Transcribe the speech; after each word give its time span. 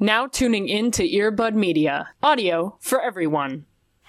Now 0.00 0.28
tuning 0.28 0.68
in 0.68 0.92
to 0.92 1.02
Earbud 1.02 1.54
Media, 1.54 2.10
audio 2.22 2.76
for 2.78 3.02
everyone. 3.02 3.66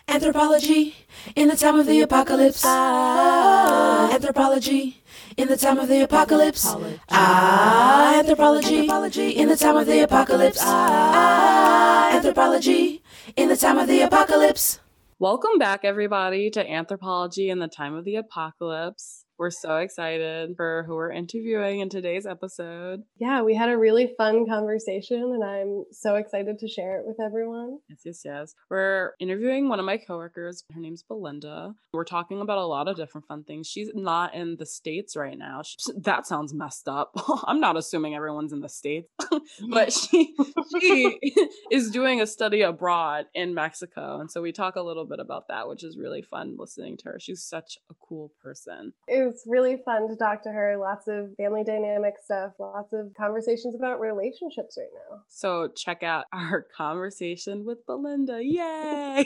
Anthropology 0.08 0.94
in 1.36 1.48
the 1.48 1.56
time 1.56 1.80
of 1.80 1.88
the 1.88 2.02
apocalypse. 2.02 2.62
Ah, 2.64 4.14
anthropology 4.14 5.02
in 5.36 5.48
the 5.48 5.58
time 5.58 5.80
of 5.80 5.88
the 5.88 6.04
apocalypse. 6.04 6.68
Ah, 7.10 8.20
anthropology 8.20 9.32
in 9.32 9.50
the 9.50 9.58
time 9.58 9.78
of 9.78 9.88
the 9.88 10.02
apocalypse. 10.02 10.60
Ah, 10.62 12.16
anthropology 12.16 13.02
in 13.36 13.50
the 13.50 13.58
time 13.58 13.80
of 13.80 13.88
the 13.88 14.02
apocalypse. 14.02 14.80
Welcome 15.18 15.58
back, 15.58 15.84
everybody, 15.84 16.52
to 16.52 16.70
Anthropology 16.70 17.50
in 17.50 17.58
the 17.58 17.68
Time 17.68 17.96
of 17.96 18.06
the 18.06 18.16
Apocalypse. 18.16 19.26
We're 19.40 19.52
so 19.52 19.78
excited 19.78 20.58
for 20.58 20.84
who 20.86 20.96
we're 20.96 21.14
interviewing 21.14 21.80
in 21.80 21.88
today's 21.88 22.26
episode. 22.26 23.04
Yeah, 23.18 23.42
we 23.42 23.56
had 23.56 23.70
a 23.70 23.78
really 23.78 24.14
fun 24.18 24.46
conversation 24.46 25.24
and 25.24 25.42
I'm 25.42 25.86
so 25.94 26.16
excited 26.16 26.60
to 26.60 26.68
share 26.68 27.00
it 27.00 27.06
with 27.08 27.22
everyone. 27.22 27.80
Yes, 27.88 28.00
yes, 28.04 28.22
yes. 28.26 28.56
We're 28.70 29.14
interviewing 29.18 29.70
one 29.70 29.80
of 29.80 29.86
my 29.86 29.96
coworkers. 29.96 30.66
Her 30.74 30.82
name's 30.82 31.04
Belinda. 31.04 31.74
We're 31.94 32.04
talking 32.04 32.42
about 32.42 32.58
a 32.58 32.66
lot 32.66 32.90
of 32.90 32.98
different 32.98 33.28
fun 33.28 33.46
things. 33.46 33.66
She's 33.66 33.90
not 33.96 34.36
in 34.36 34.58
the 34.58 34.66
States 34.66 35.16
right 35.16 35.38
now. 35.38 35.62
She, 35.64 35.78
that 35.96 36.28
sounds 36.28 36.54
messed 36.54 36.90
up. 36.90 37.14
I'm 37.46 37.62
not 37.62 37.78
assuming 37.78 38.16
everyone's 38.16 38.52
in 38.52 38.60
the 38.60 38.68
States, 38.68 39.08
but 39.70 39.94
she, 39.94 40.36
she 40.82 41.18
is 41.72 41.92
doing 41.92 42.20
a 42.20 42.28
study 42.28 42.62
abroad 42.62 43.28
in 43.34 43.54
Mexico. 43.54 44.20
And 44.20 44.30
so 44.30 44.42
we 44.42 44.52
talk 44.52 44.76
a 44.76 44.82
little 44.82 45.06
bit 45.06 45.22
about 45.22 45.48
that, 45.48 45.70
which 45.70 45.86
is 45.86 45.98
really 45.98 46.24
fun 46.24 46.58
listening 46.60 46.98
to 46.98 47.06
her. 47.06 47.20
She's 47.22 47.42
such 47.42 47.78
a 47.90 47.94
cool 48.06 48.34
person. 48.44 48.92
It 49.08 49.29
was 49.30 49.44
really 49.46 49.78
fun 49.86 50.08
to 50.10 50.16
talk 50.16 50.44
to 50.44 50.50
her. 50.50 50.78
Lots 50.78 51.08
of 51.08 51.36
family 51.38 51.64
dynamic 51.64 52.16
stuff, 52.24 52.54
lots 52.60 52.94
of 52.94 53.14
conversations 53.16 53.76
about 53.76 54.00
relationships 54.00 54.78
right 54.78 54.88
now. 54.94 55.22
So 55.28 55.70
check 55.70 56.04
out 56.04 56.26
our 56.34 56.66
conversation 56.76 57.66
with 57.66 57.86
Belinda. 57.86 58.44
Yay! 58.44 59.26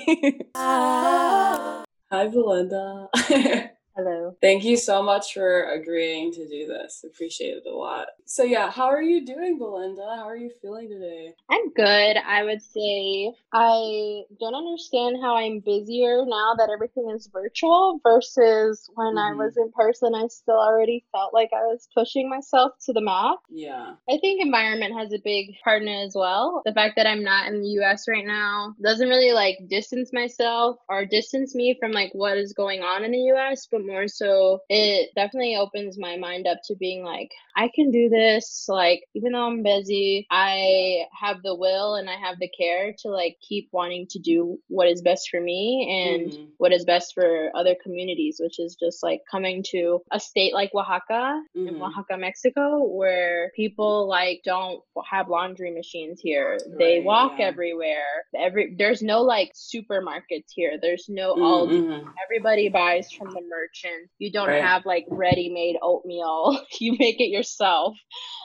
Hi, 0.55 1.83
Belinda. 2.11 3.09
Hello. 3.95 4.35
Thank 4.41 4.63
you 4.63 4.75
so 4.75 5.03
much 5.03 5.35
for 5.35 5.69
agreeing 5.69 6.31
to 6.33 6.47
do 6.47 6.65
this. 6.65 7.05
Appreciate 7.05 7.57
it 7.57 7.69
a 7.69 7.75
lot. 7.75 8.07
So 8.25 8.41
yeah, 8.43 8.71
how 8.71 8.85
are 8.87 9.03
you 9.03 9.23
doing, 9.23 9.59
Belinda? 9.59 10.01
How 10.15 10.27
are 10.27 10.35
you 10.35 10.49
feeling 10.63 10.89
today? 10.89 11.35
I'm 11.51 11.71
good. 11.73 12.17
I 12.17 12.43
would 12.43 12.63
say 12.63 13.31
I 13.53 14.23
don't 14.39 14.55
understand 14.55 15.17
how 15.21 15.35
I'm 15.35 15.59
busier 15.59 16.25
now 16.25 16.55
that 16.57 16.71
everything 16.73 17.11
is 17.15 17.27
virtual 17.31 17.99
versus 18.01 18.89
when 18.95 19.13
Mhm. 19.13 19.19
I 19.31 19.33
was 19.35 19.57
in 19.57 19.71
person. 19.73 20.15
I 20.15 20.25
still 20.25 20.57
already 20.59 21.05
felt 21.11 21.31
like 21.31 21.51
I 21.53 21.61
was 21.67 21.87
pushing 21.93 22.27
myself 22.27 22.71
to 22.85 22.93
the 22.93 23.01
max. 23.01 23.43
Yeah. 23.51 23.93
I 24.09 24.17
think 24.17 24.41
environment 24.41 24.95
has 24.97 25.13
a 25.13 25.19
big 25.19 25.53
part 25.63 25.83
in 25.83 25.87
it 25.87 26.03
as 26.07 26.15
well. 26.15 26.63
The 26.65 26.73
fact 26.73 26.95
that 26.95 27.05
I'm 27.05 27.23
not 27.23 27.47
in 27.47 27.61
the 27.61 27.69
US 27.81 28.07
right 28.07 28.25
now 28.25 28.73
doesn't 28.81 29.07
really 29.07 29.33
like 29.33 29.59
distance 29.69 30.11
myself 30.11 30.77
or 30.89 31.05
distance 31.05 31.53
me 31.53 31.75
from 31.79 31.91
like 31.91 32.11
what 32.15 32.37
is 32.39 32.53
going 32.53 32.81
on 32.81 33.03
in 33.03 33.11
the 33.11 33.29
US, 33.33 33.67
but 33.71 33.82
more 33.85 34.07
so 34.07 34.59
it 34.69 35.09
definitely 35.15 35.55
opens 35.55 35.97
my 35.97 36.17
mind 36.17 36.47
up 36.47 36.59
to 36.65 36.75
being 36.75 37.03
like, 37.03 37.29
I 37.55 37.69
can 37.73 37.91
do 37.91 38.09
this. 38.09 38.65
Like, 38.67 39.03
even 39.13 39.33
though 39.33 39.47
I'm 39.47 39.63
busy, 39.63 40.25
I 40.31 41.05
have 41.19 41.41
the 41.43 41.55
will 41.55 41.95
and 41.95 42.09
I 42.09 42.15
have 42.15 42.37
the 42.39 42.49
care 42.49 42.93
to 42.99 43.09
like 43.09 43.37
keep 43.47 43.69
wanting 43.71 44.07
to 44.11 44.19
do 44.19 44.57
what 44.67 44.87
is 44.87 45.01
best 45.01 45.29
for 45.29 45.39
me 45.41 45.87
and 46.05 46.31
Mhm. 46.31 46.47
what 46.57 46.71
is 46.71 46.85
best 46.85 47.13
for 47.13 47.51
other 47.55 47.75
communities, 47.83 48.37
which 48.41 48.59
is 48.59 48.75
just 48.75 49.03
like 49.03 49.21
coming 49.29 49.63
to 49.71 50.01
a 50.11 50.19
state 50.19 50.53
like 50.53 50.71
Oaxaca 50.73 51.41
in 51.55 51.75
Mhm. 51.75 51.81
Oaxaca, 51.81 52.17
Mexico, 52.17 52.83
where 52.83 53.51
people 53.55 54.07
like 54.07 54.41
don't 54.43 54.81
have 55.09 55.29
laundry 55.29 55.71
machines 55.71 56.19
here. 56.21 56.57
They 56.79 57.01
walk 57.01 57.33
yeah. 57.39 57.45
everywhere. 57.47 58.25
Every 58.35 58.75
there's 58.77 59.01
no 59.01 59.21
like 59.21 59.51
supermarkets 59.53 60.51
here. 60.55 60.77
There's 60.81 61.07
no 61.09 61.35
Mm, 61.35 61.41
Aldi. 61.41 61.81
mhm. 61.81 62.13
Everybody 62.25 62.69
buys 62.69 63.11
from 63.11 63.29
the 63.29 63.41
merchant. 63.73 64.09
You 64.19 64.31
don't 64.31 64.47
Right. 64.47 64.61
have 64.61 64.85
like 64.85 65.05
ready-made 65.09 65.77
oatmeal. 65.81 66.59
you 66.79 66.95
make 66.99 67.19
it 67.19 67.29
yourself. 67.29 67.95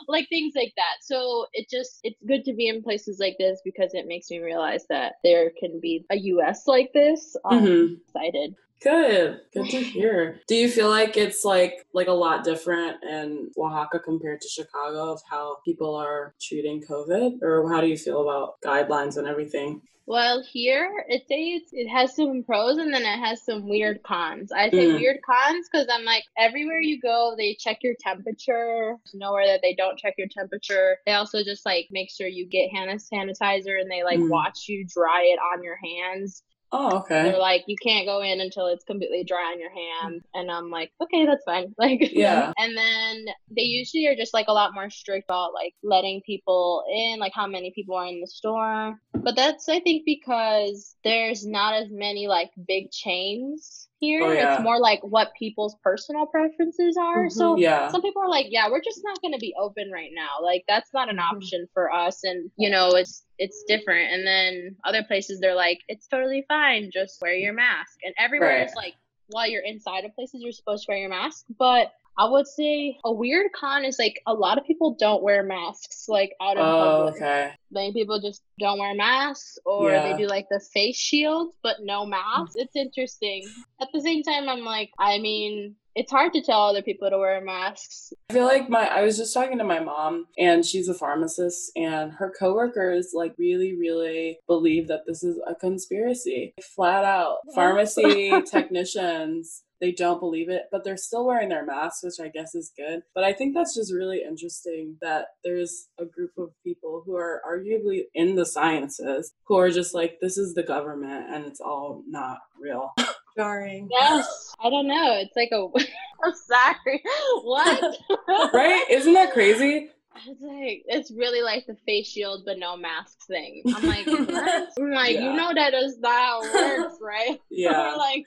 Like 0.08 0.28
things 0.28 0.54
like 0.56 0.72
that. 0.76 0.96
So 1.02 1.46
it 1.52 1.68
just 1.70 1.98
it's 2.02 2.18
good 2.26 2.44
to 2.44 2.54
be 2.54 2.68
in 2.68 2.82
places 2.82 3.18
like 3.20 3.36
this 3.38 3.60
because 3.64 3.94
it 3.94 4.06
makes 4.06 4.30
me 4.30 4.38
realize 4.40 4.84
that 4.88 5.14
there 5.24 5.50
can 5.58 5.80
be 5.80 6.04
a 6.10 6.16
US 6.16 6.66
like 6.66 6.90
this. 6.94 7.36
Um, 7.44 7.64
Mhm. 7.64 8.00
excited. 8.08 8.54
Good. 8.82 9.40
Good 9.52 9.70
to 9.70 9.80
hear. 9.82 10.40
Do 10.46 10.54
you 10.54 10.68
feel 10.68 10.88
like 10.88 11.16
it's 11.16 11.44
like 11.44 11.74
like 11.92 12.06
a 12.08 12.12
lot 12.12 12.44
different 12.44 13.02
in 13.02 13.50
Oaxaca 13.58 13.98
compared 14.00 14.40
to 14.42 14.48
Chicago 14.48 15.12
of 15.12 15.20
how 15.28 15.56
people 15.64 15.94
are 15.94 16.34
treating 16.40 16.82
COVID? 16.82 17.42
Or 17.42 17.72
how 17.72 17.80
do 17.80 17.88
you 17.88 17.98
feel 17.98 18.22
about 18.22 18.60
guidelines 18.64 19.16
and 19.16 19.26
everything? 19.26 19.82
Well, 20.06 20.42
here 20.42 21.04
it 21.08 21.22
says 21.28 21.68
it 21.72 21.86
has 21.86 22.16
some 22.16 22.42
pros 22.42 22.78
and 22.78 22.94
then 22.94 23.02
it 23.02 23.18
has 23.18 23.44
some 23.44 23.68
weird 23.68 24.02
cons. 24.04 24.50
I 24.50 24.70
say 24.70 24.86
Mm. 24.86 24.94
weird 24.94 25.18
cons 25.28 25.68
because 25.70 25.86
I'm 25.92 26.06
like, 26.06 26.24
everywhere 26.38 26.80
you 26.80 26.98
go, 26.98 27.34
they 27.36 27.54
check 27.60 27.80
your 27.82 27.94
temperature. 28.00 28.96
There's 29.04 29.14
nowhere 29.14 29.46
that 29.48 29.60
they 29.60 29.74
don't 29.74 29.98
check 29.98 30.14
your 30.16 30.28
temperature. 30.28 30.96
They 31.04 31.12
also 31.12 31.44
just 31.44 31.66
like 31.66 31.88
make 31.90 32.10
sure 32.10 32.26
you 32.26 32.46
get 32.46 32.70
hand 32.70 32.88
sanitizer 32.98 33.78
and 33.78 33.90
they 33.90 34.02
like 34.02 34.18
Mm. 34.20 34.30
watch 34.30 34.66
you 34.66 34.86
dry 34.86 35.24
it 35.24 35.38
on 35.54 35.62
your 35.62 35.76
hands. 35.84 36.42
Oh, 36.70 36.98
okay. 36.98 37.22
They're 37.22 37.38
like, 37.38 37.64
you 37.66 37.76
can't 37.82 38.06
go 38.06 38.20
in 38.22 38.40
until 38.40 38.66
it's 38.66 38.84
completely 38.84 39.24
dry 39.24 39.52
on 39.52 39.60
your 39.60 39.70
hand. 39.70 40.22
And 40.34 40.50
I'm 40.50 40.70
like, 40.70 40.92
okay, 41.02 41.24
that's 41.24 41.44
fine. 41.44 41.74
Like, 41.78 42.12
Yeah. 42.12 42.52
And 42.58 42.76
then 42.76 43.26
they 43.50 43.62
usually 43.62 44.06
are 44.06 44.16
just 44.16 44.34
like 44.34 44.48
a 44.48 44.52
lot 44.52 44.74
more 44.74 44.90
strict 44.90 45.26
about 45.28 45.54
like 45.54 45.74
letting 45.82 46.20
people 46.26 46.84
in, 46.92 47.18
like 47.18 47.32
how 47.34 47.46
many 47.46 47.72
people 47.74 47.94
are 47.96 48.06
in 48.06 48.20
the 48.20 48.26
store. 48.26 49.00
But 49.14 49.36
that's, 49.36 49.68
I 49.68 49.80
think, 49.80 50.04
because 50.04 50.94
there's 51.04 51.46
not 51.46 51.74
as 51.74 51.88
many 51.90 52.26
like 52.26 52.50
big 52.66 52.90
chains 52.90 53.87
here. 54.00 54.22
Oh, 54.24 54.32
yeah. 54.32 54.54
It's 54.54 54.62
more 54.62 54.78
like 54.78 55.00
what 55.02 55.32
people's 55.38 55.76
personal 55.82 56.26
preferences 56.26 56.96
are. 56.96 57.26
Mhm. 57.26 57.32
So 57.32 57.56
Yeah. 57.56 57.88
some 57.90 58.02
people 58.02 58.22
are 58.22 58.28
like, 58.28 58.46
yeah, 58.50 58.68
we're 58.70 58.80
just 58.82 59.02
not 59.04 59.20
going 59.20 59.32
to 59.34 59.38
be 59.38 59.54
open 59.58 59.90
right 59.90 60.10
now. 60.14 60.40
Like 60.42 60.64
that's 60.68 60.92
not 60.92 61.08
an 61.08 61.16
Mhm. 61.16 61.32
option 61.36 61.68
for 61.74 61.92
us. 61.92 62.24
And 62.24 62.50
you 62.56 62.70
know, 62.70 62.94
it's 62.94 63.24
it's 63.38 63.62
different. 63.64 64.12
And 64.12 64.26
then 64.26 64.76
other 64.84 65.02
places 65.04 65.40
they're 65.40 65.54
like, 65.54 65.80
it's 65.88 66.06
totally 66.08 66.44
fine, 66.48 66.90
just 66.92 67.20
wear 67.22 67.34
your 67.34 67.52
mask. 67.52 67.98
And 68.04 68.14
everywhere 68.18 68.58
Right. 68.58 68.66
is 68.66 68.74
like, 68.74 68.94
while 69.28 69.46
you're 69.48 69.62
inside 69.62 70.04
of 70.04 70.14
places, 70.14 70.40
you're 70.42 70.52
supposed 70.52 70.86
to 70.86 70.90
wear 70.90 70.98
your 70.98 71.10
mask. 71.10 71.44
But 71.58 71.92
I 72.18 72.28
would 72.28 72.48
say 72.48 72.98
a 73.04 73.12
weird 73.12 73.52
con 73.52 73.84
is 73.84 73.96
like 73.98 74.20
a 74.26 74.34
lot 74.34 74.58
of 74.58 74.64
people 74.64 74.96
don't 74.98 75.22
wear 75.22 75.44
masks 75.44 76.06
like 76.08 76.32
out 76.42 76.56
in 76.56 76.62
Oh, 76.62 77.04
public. 77.06 77.22
okay. 77.22 77.52
Many 77.70 77.92
people 77.92 78.20
just 78.20 78.42
don't 78.58 78.78
wear 78.80 78.92
masks 78.94 79.56
or 79.64 79.92
Yeah. 79.92 80.12
they 80.12 80.18
do 80.22 80.26
like 80.26 80.48
the 80.50 80.58
face 80.74 80.96
shield 80.96 81.52
but 81.62 81.76
no 81.82 82.04
mask. 82.04 82.52
It's 82.56 82.74
interesting. 82.74 83.44
At 83.80 83.88
the 83.94 84.00
same 84.00 84.24
time 84.24 84.48
I'm 84.48 84.64
like, 84.64 84.90
I 84.98 85.18
mean, 85.20 85.76
it's 85.94 86.10
hard 86.12 86.32
to 86.32 86.42
tell 86.42 86.60
other 86.62 86.82
people 86.82 87.08
to 87.10 87.18
wear 87.18 87.40
masks. 87.40 88.12
I 88.30 88.32
feel 88.34 88.44
like 88.46 88.68
my 88.68 88.86
I 88.88 89.02
was 89.02 89.16
just 89.16 89.32
talking 89.32 89.58
to 89.58 89.64
my 89.64 89.78
mom 89.80 90.26
and 90.36 90.64
she's 90.66 90.88
a 90.88 90.94
pharmacist 90.94 91.70
and 91.76 92.12
her 92.12 92.32
coworkers 92.38 93.10
like 93.14 93.34
really 93.38 93.76
really 93.78 94.38
believe 94.48 94.88
that 94.88 95.02
this 95.06 95.22
is 95.22 95.38
a 95.46 95.54
conspiracy. 95.54 96.52
Flat 96.74 97.04
out. 97.04 97.38
Pharmacy 97.54 98.30
technicians 98.46 99.62
they 99.80 99.92
don't 99.92 100.20
believe 100.20 100.48
it, 100.48 100.64
but 100.70 100.84
they're 100.84 100.96
still 100.96 101.26
wearing 101.26 101.48
their 101.48 101.64
masks, 101.64 102.02
which 102.02 102.20
I 102.20 102.28
guess 102.28 102.54
is 102.54 102.72
good. 102.76 103.02
But 103.14 103.24
I 103.24 103.32
think 103.32 103.54
that's 103.54 103.74
just 103.74 103.92
really 103.92 104.22
interesting 104.26 104.96
that 105.00 105.26
there's 105.44 105.88
a 105.98 106.04
group 106.04 106.32
of 106.38 106.50
people 106.64 107.02
who 107.04 107.16
are 107.16 107.42
arguably 107.48 108.02
in 108.14 108.34
the 108.34 108.46
sciences 108.46 109.32
who 109.44 109.56
are 109.56 109.70
just 109.70 109.94
like, 109.94 110.18
this 110.20 110.36
is 110.36 110.54
the 110.54 110.62
government 110.62 111.26
and 111.32 111.46
it's 111.46 111.60
all 111.60 112.02
not 112.08 112.38
real. 112.60 112.92
Jarring. 113.36 113.88
Yes. 113.90 114.54
I 114.60 114.68
don't 114.68 114.88
know. 114.88 115.20
It's 115.20 115.36
like 115.36 115.50
a 115.52 115.68
I'm 116.24 116.34
sorry. 116.34 117.02
What? 117.42 117.96
right? 118.52 118.84
Isn't 118.90 119.14
that 119.14 119.32
crazy? 119.32 119.90
It's 120.26 120.40
like 120.42 120.82
it's 120.86 121.12
really 121.12 121.42
like 121.42 121.66
the 121.66 121.76
face 121.86 122.08
shield 122.08 122.42
but 122.44 122.58
no 122.58 122.76
mask 122.76 123.18
thing. 123.28 123.62
I'm 123.74 123.86
like, 123.86 124.06
what? 124.06 124.67
I'm 124.88 124.94
like, 124.94 125.14
Yeah. 125.14 125.30
you 125.30 125.36
know 125.36 125.52
that 125.54 125.74
is 125.74 125.98
not 125.98 126.12
how 126.12 126.40
it 126.42 126.78
works, 126.78 126.98
right? 127.00 127.40
Yeah. 127.50 127.94
like 127.94 128.24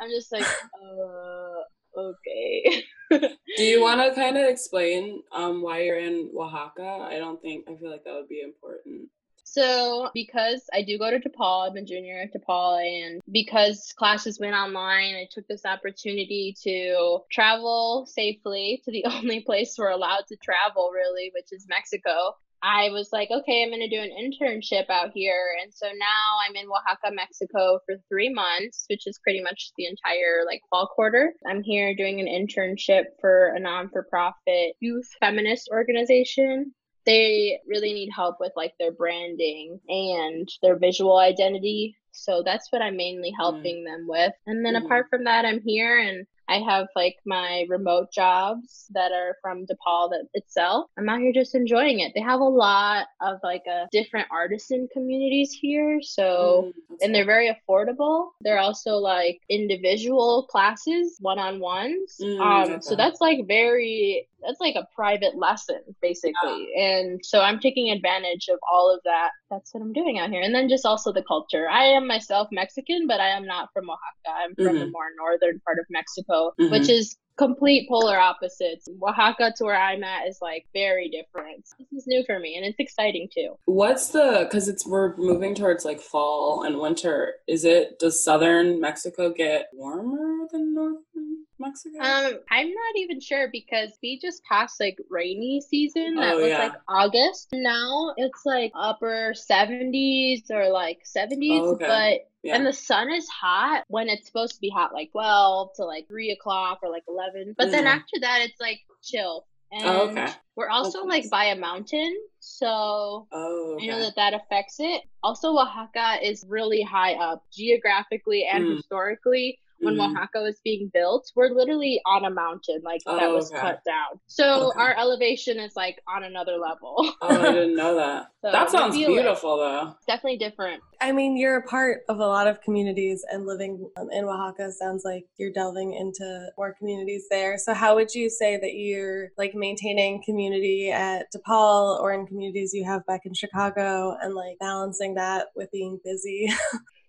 I'm 0.00 0.10
just 0.10 0.32
like, 0.32 0.46
uh 0.82 1.62
okay. 1.96 2.84
Do 3.10 3.62
you 3.62 3.82
want 3.82 4.00
to 4.00 4.14
kind 4.18 4.36
of 4.38 4.48
explain 4.48 5.22
um, 5.32 5.62
why 5.62 5.82
you're 5.82 5.98
in 5.98 6.30
Oaxaca? 6.34 7.06
I 7.10 7.18
don't 7.18 7.40
think, 7.42 7.66
I 7.68 7.76
feel 7.76 7.90
like 7.90 8.04
that 8.04 8.14
would 8.14 8.28
be 8.28 8.40
important. 8.40 9.10
So, 9.44 10.08
because 10.14 10.62
I 10.72 10.80
do 10.80 10.96
go 10.96 11.10
to 11.10 11.18
DePaul, 11.18 11.68
I'm 11.68 11.76
a 11.76 11.84
junior 11.84 12.22
at 12.22 12.32
DePaul, 12.32 12.80
and 12.80 13.20
because 13.30 13.92
classes 13.98 14.40
went 14.40 14.54
online, 14.54 15.14
I 15.14 15.28
took 15.30 15.46
this 15.46 15.66
opportunity 15.66 16.56
to 16.62 17.18
travel 17.30 18.06
safely 18.06 18.80
to 18.86 18.90
the 18.90 19.04
only 19.04 19.40
place 19.40 19.74
we're 19.76 19.90
allowed 19.90 20.24
to 20.28 20.36
travel, 20.42 20.90
really, 20.94 21.30
which 21.34 21.48
is 21.52 21.66
Mexico. 21.68 22.34
I 22.62 22.90
was 22.90 23.08
like, 23.12 23.28
okay, 23.30 23.62
I'm 23.62 23.70
going 23.70 23.80
to 23.80 23.88
do 23.88 24.00
an 24.00 24.10
internship 24.10 24.88
out 24.88 25.10
here. 25.14 25.56
And 25.62 25.72
so 25.74 25.86
now 25.86 26.38
I'm 26.46 26.54
in 26.54 26.66
Oaxaca, 26.68 27.12
Mexico 27.12 27.80
for 27.86 27.96
three 28.08 28.32
months, 28.32 28.84
which 28.88 29.06
is 29.06 29.18
pretty 29.22 29.42
much 29.42 29.72
the 29.76 29.86
entire 29.86 30.44
like 30.46 30.62
fall 30.70 30.86
quarter. 30.86 31.34
I'm 31.48 31.62
here 31.62 31.94
doing 31.96 32.20
an 32.20 32.26
internship 32.26 33.04
for 33.20 33.48
a 33.48 33.60
non 33.60 33.88
for 33.90 34.04
profit 34.08 34.74
youth 34.80 35.08
feminist 35.20 35.68
organization 35.72 36.72
they 37.04 37.58
really 37.66 37.92
need 37.92 38.10
help 38.14 38.36
with 38.38 38.52
like 38.56 38.72
their 38.78 38.92
branding 38.92 39.80
and 39.88 40.48
their 40.62 40.78
visual 40.78 41.18
identity. 41.18 41.96
So 42.12 42.42
that's 42.44 42.70
what 42.70 42.82
I'm 42.82 42.96
mainly 42.96 43.32
helping 43.36 43.84
them 43.84 44.06
with. 44.06 44.32
And 44.46 44.64
then 44.64 44.74
Mhm. 44.74 44.84
apart 44.84 45.06
from 45.10 45.24
that, 45.24 45.44
I'm 45.44 45.60
here 45.62 45.98
and 45.98 46.26
I 46.48 46.58
have 46.60 46.88
like 46.96 47.16
my 47.26 47.64
remote 47.68 48.12
jobs 48.12 48.86
that 48.90 49.12
are 49.12 49.36
from 49.42 49.64
DePaul 49.66 50.10
that 50.10 50.26
itself. 50.34 50.86
I'm 50.98 51.08
out 51.08 51.20
here 51.20 51.32
just 51.32 51.54
enjoying 51.54 52.00
it. 52.00 52.12
They 52.14 52.20
have 52.20 52.40
a 52.40 52.44
lot 52.44 53.06
of 53.20 53.38
like 53.42 53.62
a 53.66 53.88
different 53.92 54.28
artisan 54.30 54.88
communities 54.92 55.52
here. 55.52 56.00
So 56.02 56.22
Mm, 56.66 56.72
and 57.02 57.14
they're 57.14 57.24
very 57.24 57.48
affordable. 57.50 58.28
They're 58.42 58.58
also 58.58 58.96
like 58.96 59.40
individual 59.48 60.46
classes, 60.50 61.16
one 61.20 61.38
on 61.38 61.58
ones. 61.60 62.16
Mm, 62.20 62.40
um, 62.40 62.82
so 62.82 62.96
that's 62.96 63.20
like 63.20 63.38
very 63.48 64.28
that's 64.44 64.60
like 64.60 64.74
a 64.74 64.86
private 64.94 65.36
lesson 65.36 65.80
basically. 66.00 66.68
And 66.76 67.20
so 67.24 67.40
I'm 67.40 67.60
taking 67.60 67.90
advantage 67.90 68.48
of 68.48 68.58
all 68.70 68.92
of 68.92 69.00
that. 69.04 69.30
That's 69.50 69.72
what 69.72 69.82
I'm 69.82 69.92
doing 69.92 70.18
out 70.18 70.30
here. 70.30 70.42
And 70.42 70.54
then 70.54 70.68
just 70.68 70.84
also 70.84 71.12
the 71.12 71.22
culture. 71.22 71.68
I 71.68 71.84
am 71.84 72.06
myself 72.06 72.48
Mexican, 72.50 73.06
but 73.06 73.20
I 73.20 73.28
am 73.28 73.46
not 73.46 73.68
from 73.72 73.88
Oaxaca. 73.88 74.36
I'm 74.44 74.54
from 74.56 74.78
the 74.78 74.86
Mhm. 74.86 74.92
more 74.92 75.10
northern 75.16 75.60
part 75.60 75.78
of 75.78 75.86
Mexico, 75.90 76.31
Mhm. 76.58 76.70
which 76.70 76.88
is 76.88 77.16
complete 77.36 77.88
polar 77.88 78.18
opposites. 78.18 78.88
Oaxaca 79.02 79.52
to 79.56 79.64
where 79.64 79.80
I'm 79.80 80.04
at 80.04 80.28
is 80.28 80.38
like 80.42 80.66
very 80.74 81.08
different. 81.08 81.64
This 81.78 82.02
is 82.02 82.06
new 82.06 82.22
for 82.24 82.38
me 82.38 82.56
and 82.56 82.64
it's 82.66 82.78
exciting 82.78 83.28
too. 83.34 83.56
What's 83.64 84.08
the 84.08 84.40
because 84.48 84.68
it's 84.68 84.86
we're 84.86 85.16
moving 85.16 85.54
towards 85.54 85.84
like 85.84 86.00
fall 86.00 86.62
and 86.64 86.78
winter. 86.78 87.34
Is 87.48 87.64
it 87.64 87.98
does 87.98 88.22
southern 88.22 88.80
Mexico 88.80 89.32
get 89.32 89.68
warmer 89.72 90.46
than 90.52 90.74
northern 90.74 91.31
Mexico? 91.62 91.98
Um, 92.00 92.38
I'm 92.50 92.68
not 92.68 92.96
even 92.96 93.20
sure 93.20 93.48
because 93.50 93.92
we 94.02 94.18
just 94.20 94.42
passed 94.44 94.78
like 94.80 94.98
rainy 95.08 95.60
season. 95.60 96.16
That 96.16 96.34
Oh, 96.34 96.40
was 96.40 96.48
yeah. 96.48 96.58
like 96.58 96.72
August. 96.88 97.48
Now 97.52 98.12
it's 98.18 98.44
like 98.44 98.72
upper 98.74 99.32
70s 99.34 100.50
or 100.50 100.68
like 100.68 100.98
70s, 101.04 101.60
Oh, 101.62 101.74
okay. 101.74 101.86
but 101.86 102.28
yeah. 102.42 102.56
and 102.56 102.66
the 102.66 102.72
sun 102.72 103.10
is 103.10 103.26
hot 103.28 103.84
when 103.88 104.08
it's 104.08 104.26
supposed 104.26 104.54
to 104.54 104.60
be 104.60 104.68
hot, 104.70 104.92
like 104.92 105.10
12 105.12 105.70
to 105.76 105.84
like 105.84 106.06
3 106.08 106.32
o'clock 106.32 106.80
or 106.82 106.90
like 106.90 107.04
11. 107.08 107.54
But 107.56 107.70
then 107.70 107.84
Mhm. 107.84 107.94
after 107.96 108.20
that, 108.20 108.40
it's 108.42 108.60
like 108.60 108.80
chill. 109.02 109.46
And 109.70 109.84
Oh, 109.86 110.00
okay. 110.10 110.28
we're 110.56 110.68
also 110.68 111.04
like 111.06 111.30
by 111.30 111.46
a 111.46 111.56
mountain, 111.56 112.14
so 112.40 113.26
oh, 113.32 113.78
I 113.80 113.86
know 113.86 114.00
that 114.00 114.16
that 114.16 114.34
affects 114.34 114.76
it. 114.80 115.02
Also, 115.22 115.56
Oaxaca 115.56 116.18
is 116.22 116.44
really 116.46 116.82
high 116.82 117.14
up 117.14 117.42
geographically 117.50 118.44
and 118.44 118.66
Mm. 118.66 118.76
historically. 118.76 119.58
When 119.82 119.96
Mhm. 119.96 120.10
Oaxaca 120.12 120.40
was 120.42 120.60
being 120.62 120.90
built, 120.94 121.32
we're 121.34 121.48
literally 121.48 122.00
on 122.06 122.24
a 122.24 122.30
mountain, 122.30 122.80
like 122.84 123.02
that 123.04 123.28
Oh, 123.30 123.34
was 123.34 123.50
okay. 123.50 123.60
cut 123.60 123.80
down. 123.84 124.20
So 124.28 124.68
Okay. 124.68 124.78
our 124.80 124.96
elevation 124.96 125.58
is 125.58 125.74
like 125.74 126.00
on 126.08 126.22
another 126.22 126.56
level. 126.56 126.94
Oh, 127.20 127.40
I 127.42 127.50
didn't 127.52 127.74
know 127.76 127.96
that. 127.96 128.28
So 128.42 128.50
that 128.50 128.70
sounds 128.70 128.96
feel 128.96 129.10
it. 129.10 129.14
beautiful 129.14 129.56
though. 129.56 129.94
It's 129.98 130.06
definitely 130.06 130.36
different. 130.38 130.82
I 131.00 131.12
mean, 131.12 131.36
you're 131.36 131.58
a 131.58 131.62
part 131.62 132.02
of 132.08 132.18
a 132.18 132.26
lot 132.26 132.48
of 132.48 132.60
communities, 132.60 133.24
and 133.30 133.46
living 133.46 133.88
um, 133.96 134.10
in 134.10 134.24
Oaxaca 134.24 134.72
sounds 134.72 135.04
like 135.04 135.26
you're 135.36 135.52
delving 135.52 135.94
into 135.94 136.48
more 136.58 136.74
communities 136.76 137.26
there. 137.30 137.56
So, 137.56 137.72
how 137.72 137.94
would 137.94 138.12
you 138.14 138.28
say 138.28 138.56
that 138.56 138.74
you're 138.74 139.28
like 139.38 139.54
maintaining 139.54 140.24
community 140.24 140.90
at 140.90 141.26
DePaul 141.32 142.00
or 142.00 142.12
in 142.12 142.26
communities 142.26 142.72
you 142.74 142.84
have 142.84 143.06
back 143.06 143.20
in 143.26 143.32
Chicago 143.34 144.16
and 144.20 144.34
like 144.34 144.58
balancing 144.58 145.14
that 145.14 145.48
with 145.54 145.70
being 145.70 146.00
busy? 146.04 146.48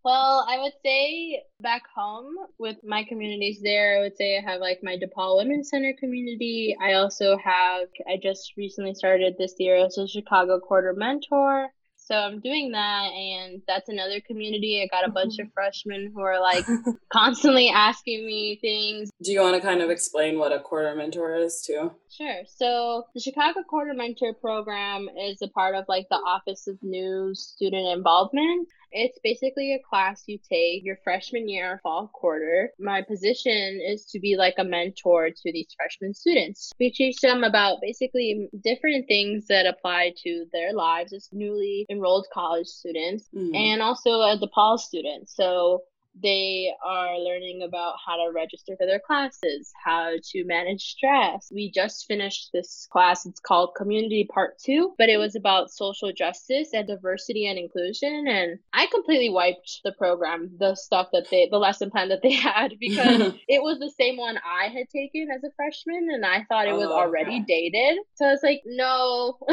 Well, 0.04 0.46
I 0.50 0.60
would 0.60 0.74
say 0.84 1.44
back 1.62 1.84
home 1.96 2.36
with 2.60 2.76
my 2.84 3.06
communities 3.06 3.62
there, 3.64 3.98
I 3.98 4.02
would 4.02 4.18
say 4.18 4.38
I 4.38 4.42
have 4.42 4.60
like 4.60 4.80
my 4.84 4.98
DePaul 4.98 5.38
Women's 5.38 5.70
Center 5.70 5.94
community. 5.98 6.76
I 6.82 6.94
also 6.94 7.38
have, 7.38 7.88
I 8.06 8.20
just 8.22 8.54
recently 8.58 8.94
started 8.96 9.36
this 9.38 9.56
year 9.60 9.78
as 9.78 9.98
a 9.98 10.06
Chicago 10.06 10.60
Quarter 10.60 10.94
Mentor. 10.98 11.70
So 11.96 12.16
I'm 12.16 12.42
doing 12.42 12.74
that, 12.74 13.12
and 13.14 13.62
that's 13.66 13.88
another 13.88 14.20
community. 14.20 14.82
I 14.84 14.94
got 14.94 15.06
a 15.06 15.08
mm-hmm. 15.08 15.14
bunch 15.14 15.40
of 15.40 15.48
freshmen 15.54 16.12
who 16.14 16.22
are 16.22 16.42
like 16.42 16.66
constantly 17.14 17.70
asking 17.70 18.26
me 18.26 18.58
things. 18.60 19.10
Do 19.22 19.32
you 19.32 19.40
want 19.40 19.56
to 19.56 19.62
kind 19.62 19.82
of 19.82 19.90
explain 19.90 20.38
what 20.38 20.52
a 20.52 20.60
quarter 20.60 20.94
mentor 20.96 21.38
is 21.38 21.64
too? 21.66 21.94
Sure. 22.16 22.44
So 22.46 23.06
the 23.16 23.20
Chicago 23.20 23.62
Quarter 23.68 23.96
Mentor 23.96 24.34
Program 24.34 25.10
is 25.20 25.42
a 25.42 25.48
part 25.48 25.74
of 25.74 25.86
like 25.88 26.08
the 26.10 26.18
Office 26.18 26.68
of 26.68 26.78
New 26.84 27.34
Student 27.34 27.88
Involvement. 27.88 28.68
It's 28.92 29.18
basically 29.24 29.74
a 29.74 29.80
class 29.80 30.24
you 30.28 30.38
take 30.38 30.86
your 30.86 30.98
freshman 31.04 31.50
year, 31.50 31.80
fall 31.82 32.12
quarter. 32.14 32.70
My 32.78 33.02
position 33.02 33.82
is 33.84 34.06
to 34.12 34.20
be 34.20 34.36
like 34.36 34.54
a 34.60 34.64
mentor 34.64 35.30
to 35.32 35.52
these 35.52 35.74
freshman 35.76 36.14
students. 36.14 36.72
We 36.80 36.92
teach 36.92 37.20
them 37.20 37.44
about 37.44 37.82
basically 37.82 38.48
different 38.64 39.08
things 39.08 39.48
that 39.48 39.66
apply 39.66 40.14
to 40.24 40.46
their 40.54 40.74
lives 40.74 41.14
as 41.14 41.30
newly 41.32 41.88
enrolled 41.90 42.28
college 42.32 42.68
students 42.68 43.28
Mhm. 43.34 43.56
and 43.56 43.82
also 43.82 44.22
as 44.22 44.40
a 44.44 44.48
Paul 44.48 44.78
student. 44.78 45.30
So 45.30 45.82
they 46.22 46.72
are 46.86 47.18
learning 47.18 47.64
about 47.64 47.96
how 48.06 48.16
to 48.18 48.32
register 48.34 48.76
for 48.78 48.86
their 48.86 49.00
classes, 49.00 49.72
how 49.84 50.14
to 50.32 50.46
manage 50.46 50.82
stress. 50.82 51.52
We 51.54 51.72
just 51.72 52.06
finished 52.08 52.50
this 52.54 52.88
class. 52.92 53.26
It's 53.26 53.40
called 53.40 53.76
Community 53.76 54.28
Part 54.32 54.60
2, 54.60 54.94
but 54.98 55.10
it 55.10 55.18
was 55.18 55.36
about 55.36 55.72
social 55.72 56.12
justice 56.14 56.70
and 56.74 56.88
diversity 56.88 57.48
and 57.48 57.58
inclusion. 57.58 58.28
And 58.28 58.60
I 58.74 58.86
completely 58.88 59.30
wiped 59.30 59.80
the 59.84 59.92
program, 59.94 60.52
the 60.60 60.76
stuff 60.76 61.08
that 61.14 61.28
they, 61.32 61.48
the 61.50 61.58
lesson 61.58 61.90
plan 61.90 62.10
that 62.10 62.22
they 62.22 62.32
had, 62.50 62.74
because 62.80 63.34
it 63.48 63.64
was 63.64 63.80
the 63.80 63.92
same 64.00 64.18
one 64.18 64.38
I 64.46 64.68
had 64.68 64.90
taken 64.90 65.28
as 65.36 65.44
a 65.44 65.52
freshman 65.56 66.10
and 66.14 66.26
I 66.26 66.44
thought 66.50 66.68
it 66.68 66.74
was 66.74 66.88
Oh, 66.88 66.94
already 66.94 67.42
okay. 67.42 67.70
dated. 67.72 68.00
So 68.16 68.26
I 68.28 68.32
was 68.32 68.44
like, 68.44 68.62
no. 68.66 69.38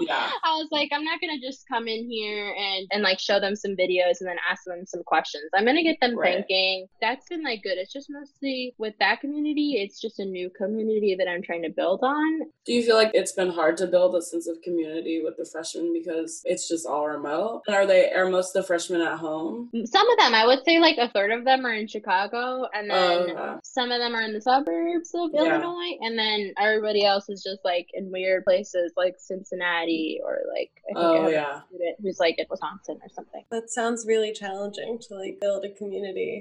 Yeah. 0.00 0.30
I 0.42 0.56
was 0.56 0.68
like, 0.72 0.88
I'm 0.92 1.04
not 1.04 1.20
gonna 1.20 1.38
just 1.40 1.68
come 1.68 1.86
in 1.88 2.08
here 2.10 2.54
and 2.58 2.86
and 2.90 3.02
like 3.02 3.18
show 3.20 3.38
them 3.38 3.54
some 3.54 3.72
videos 3.72 4.18
and 4.20 4.28
then 4.28 4.36
ask 4.50 4.64
them 4.64 4.86
some 4.86 5.02
questions. 5.04 5.44
I'm 5.54 5.66
gonna 5.66 5.82
get 5.82 5.98
them 6.10 6.18
Right. 6.18 6.34
thinking. 6.48 6.88
That's 7.00 7.28
been 7.28 7.42
like 7.42 7.62
good. 7.62 7.78
It's 7.78 7.92
just 7.92 8.08
mostly 8.10 8.74
with 8.78 8.94
that 9.00 9.20
community. 9.20 9.76
It's 9.82 10.00
just 10.00 10.18
a 10.18 10.24
new 10.24 10.50
community 10.50 11.14
that 11.18 11.28
I'm 11.28 11.42
trying 11.42 11.62
to 11.62 11.70
build 11.70 12.00
on. 12.02 12.40
Do 12.64 12.72
you 12.72 12.82
feel 12.82 12.96
like 12.96 13.10
it's 13.14 13.32
been 13.32 13.50
hard 13.50 13.76
to 13.78 13.86
build 13.86 14.14
a 14.14 14.22
sense 14.22 14.46
of 14.48 14.60
community 14.62 15.20
with 15.24 15.36
the 15.36 15.44
freshmen 15.44 15.92
because 15.92 16.42
it's 16.44 16.68
just 16.68 16.86
all 16.86 17.06
remote? 17.08 17.62
And 17.66 17.76
are 17.76 17.86
they 17.86 18.10
are 18.12 18.28
most 18.28 18.54
of 18.54 18.62
the 18.62 18.66
freshmen 18.66 19.00
at 19.00 19.18
home? 19.18 19.70
Some 19.84 20.08
of 20.10 20.18
them, 20.18 20.34
I 20.34 20.46
would 20.46 20.64
say, 20.64 20.78
like 20.80 20.96
a 20.98 21.08
third 21.10 21.30
of 21.32 21.44
them 21.44 21.64
are 21.66 21.72
in 21.74 21.86
Chicago, 21.86 22.66
and 22.74 22.90
then 22.90 22.94
Oh, 23.30 23.32
okay. 23.32 23.60
some 23.64 23.90
of 23.90 23.98
them 24.00 24.14
are 24.14 24.22
in 24.22 24.32
the 24.32 24.40
suburbs 24.40 25.10
of 25.14 25.30
Yeah. 25.32 25.42
Illinois, 25.42 25.98
and 26.00 26.18
then 26.18 26.52
everybody 26.58 27.04
else 27.04 27.28
is 27.28 27.42
just 27.42 27.64
like 27.64 27.88
in 27.94 28.10
weird 28.10 28.44
places 28.44 28.92
like 28.96 29.14
Cincinnati 29.18 30.20
or 30.24 30.38
like 30.52 30.70
I 30.90 30.94
think 30.94 30.96
I 30.98 31.00
Oh 31.18 31.22
have 31.22 31.32
yeah. 31.32 31.58
a 31.58 31.66
student 31.66 31.96
who's 32.02 32.18
like 32.20 32.38
in 32.38 32.46
Wisconsin 32.50 32.98
or 33.02 33.08
something. 33.10 33.44
that 33.50 33.70
sounds 33.70 34.04
really 34.06 34.32
challenging 34.32 34.98
to 35.08 35.14
like 35.14 35.40
build 35.40 35.64
a 35.64 35.70
community 35.70 35.93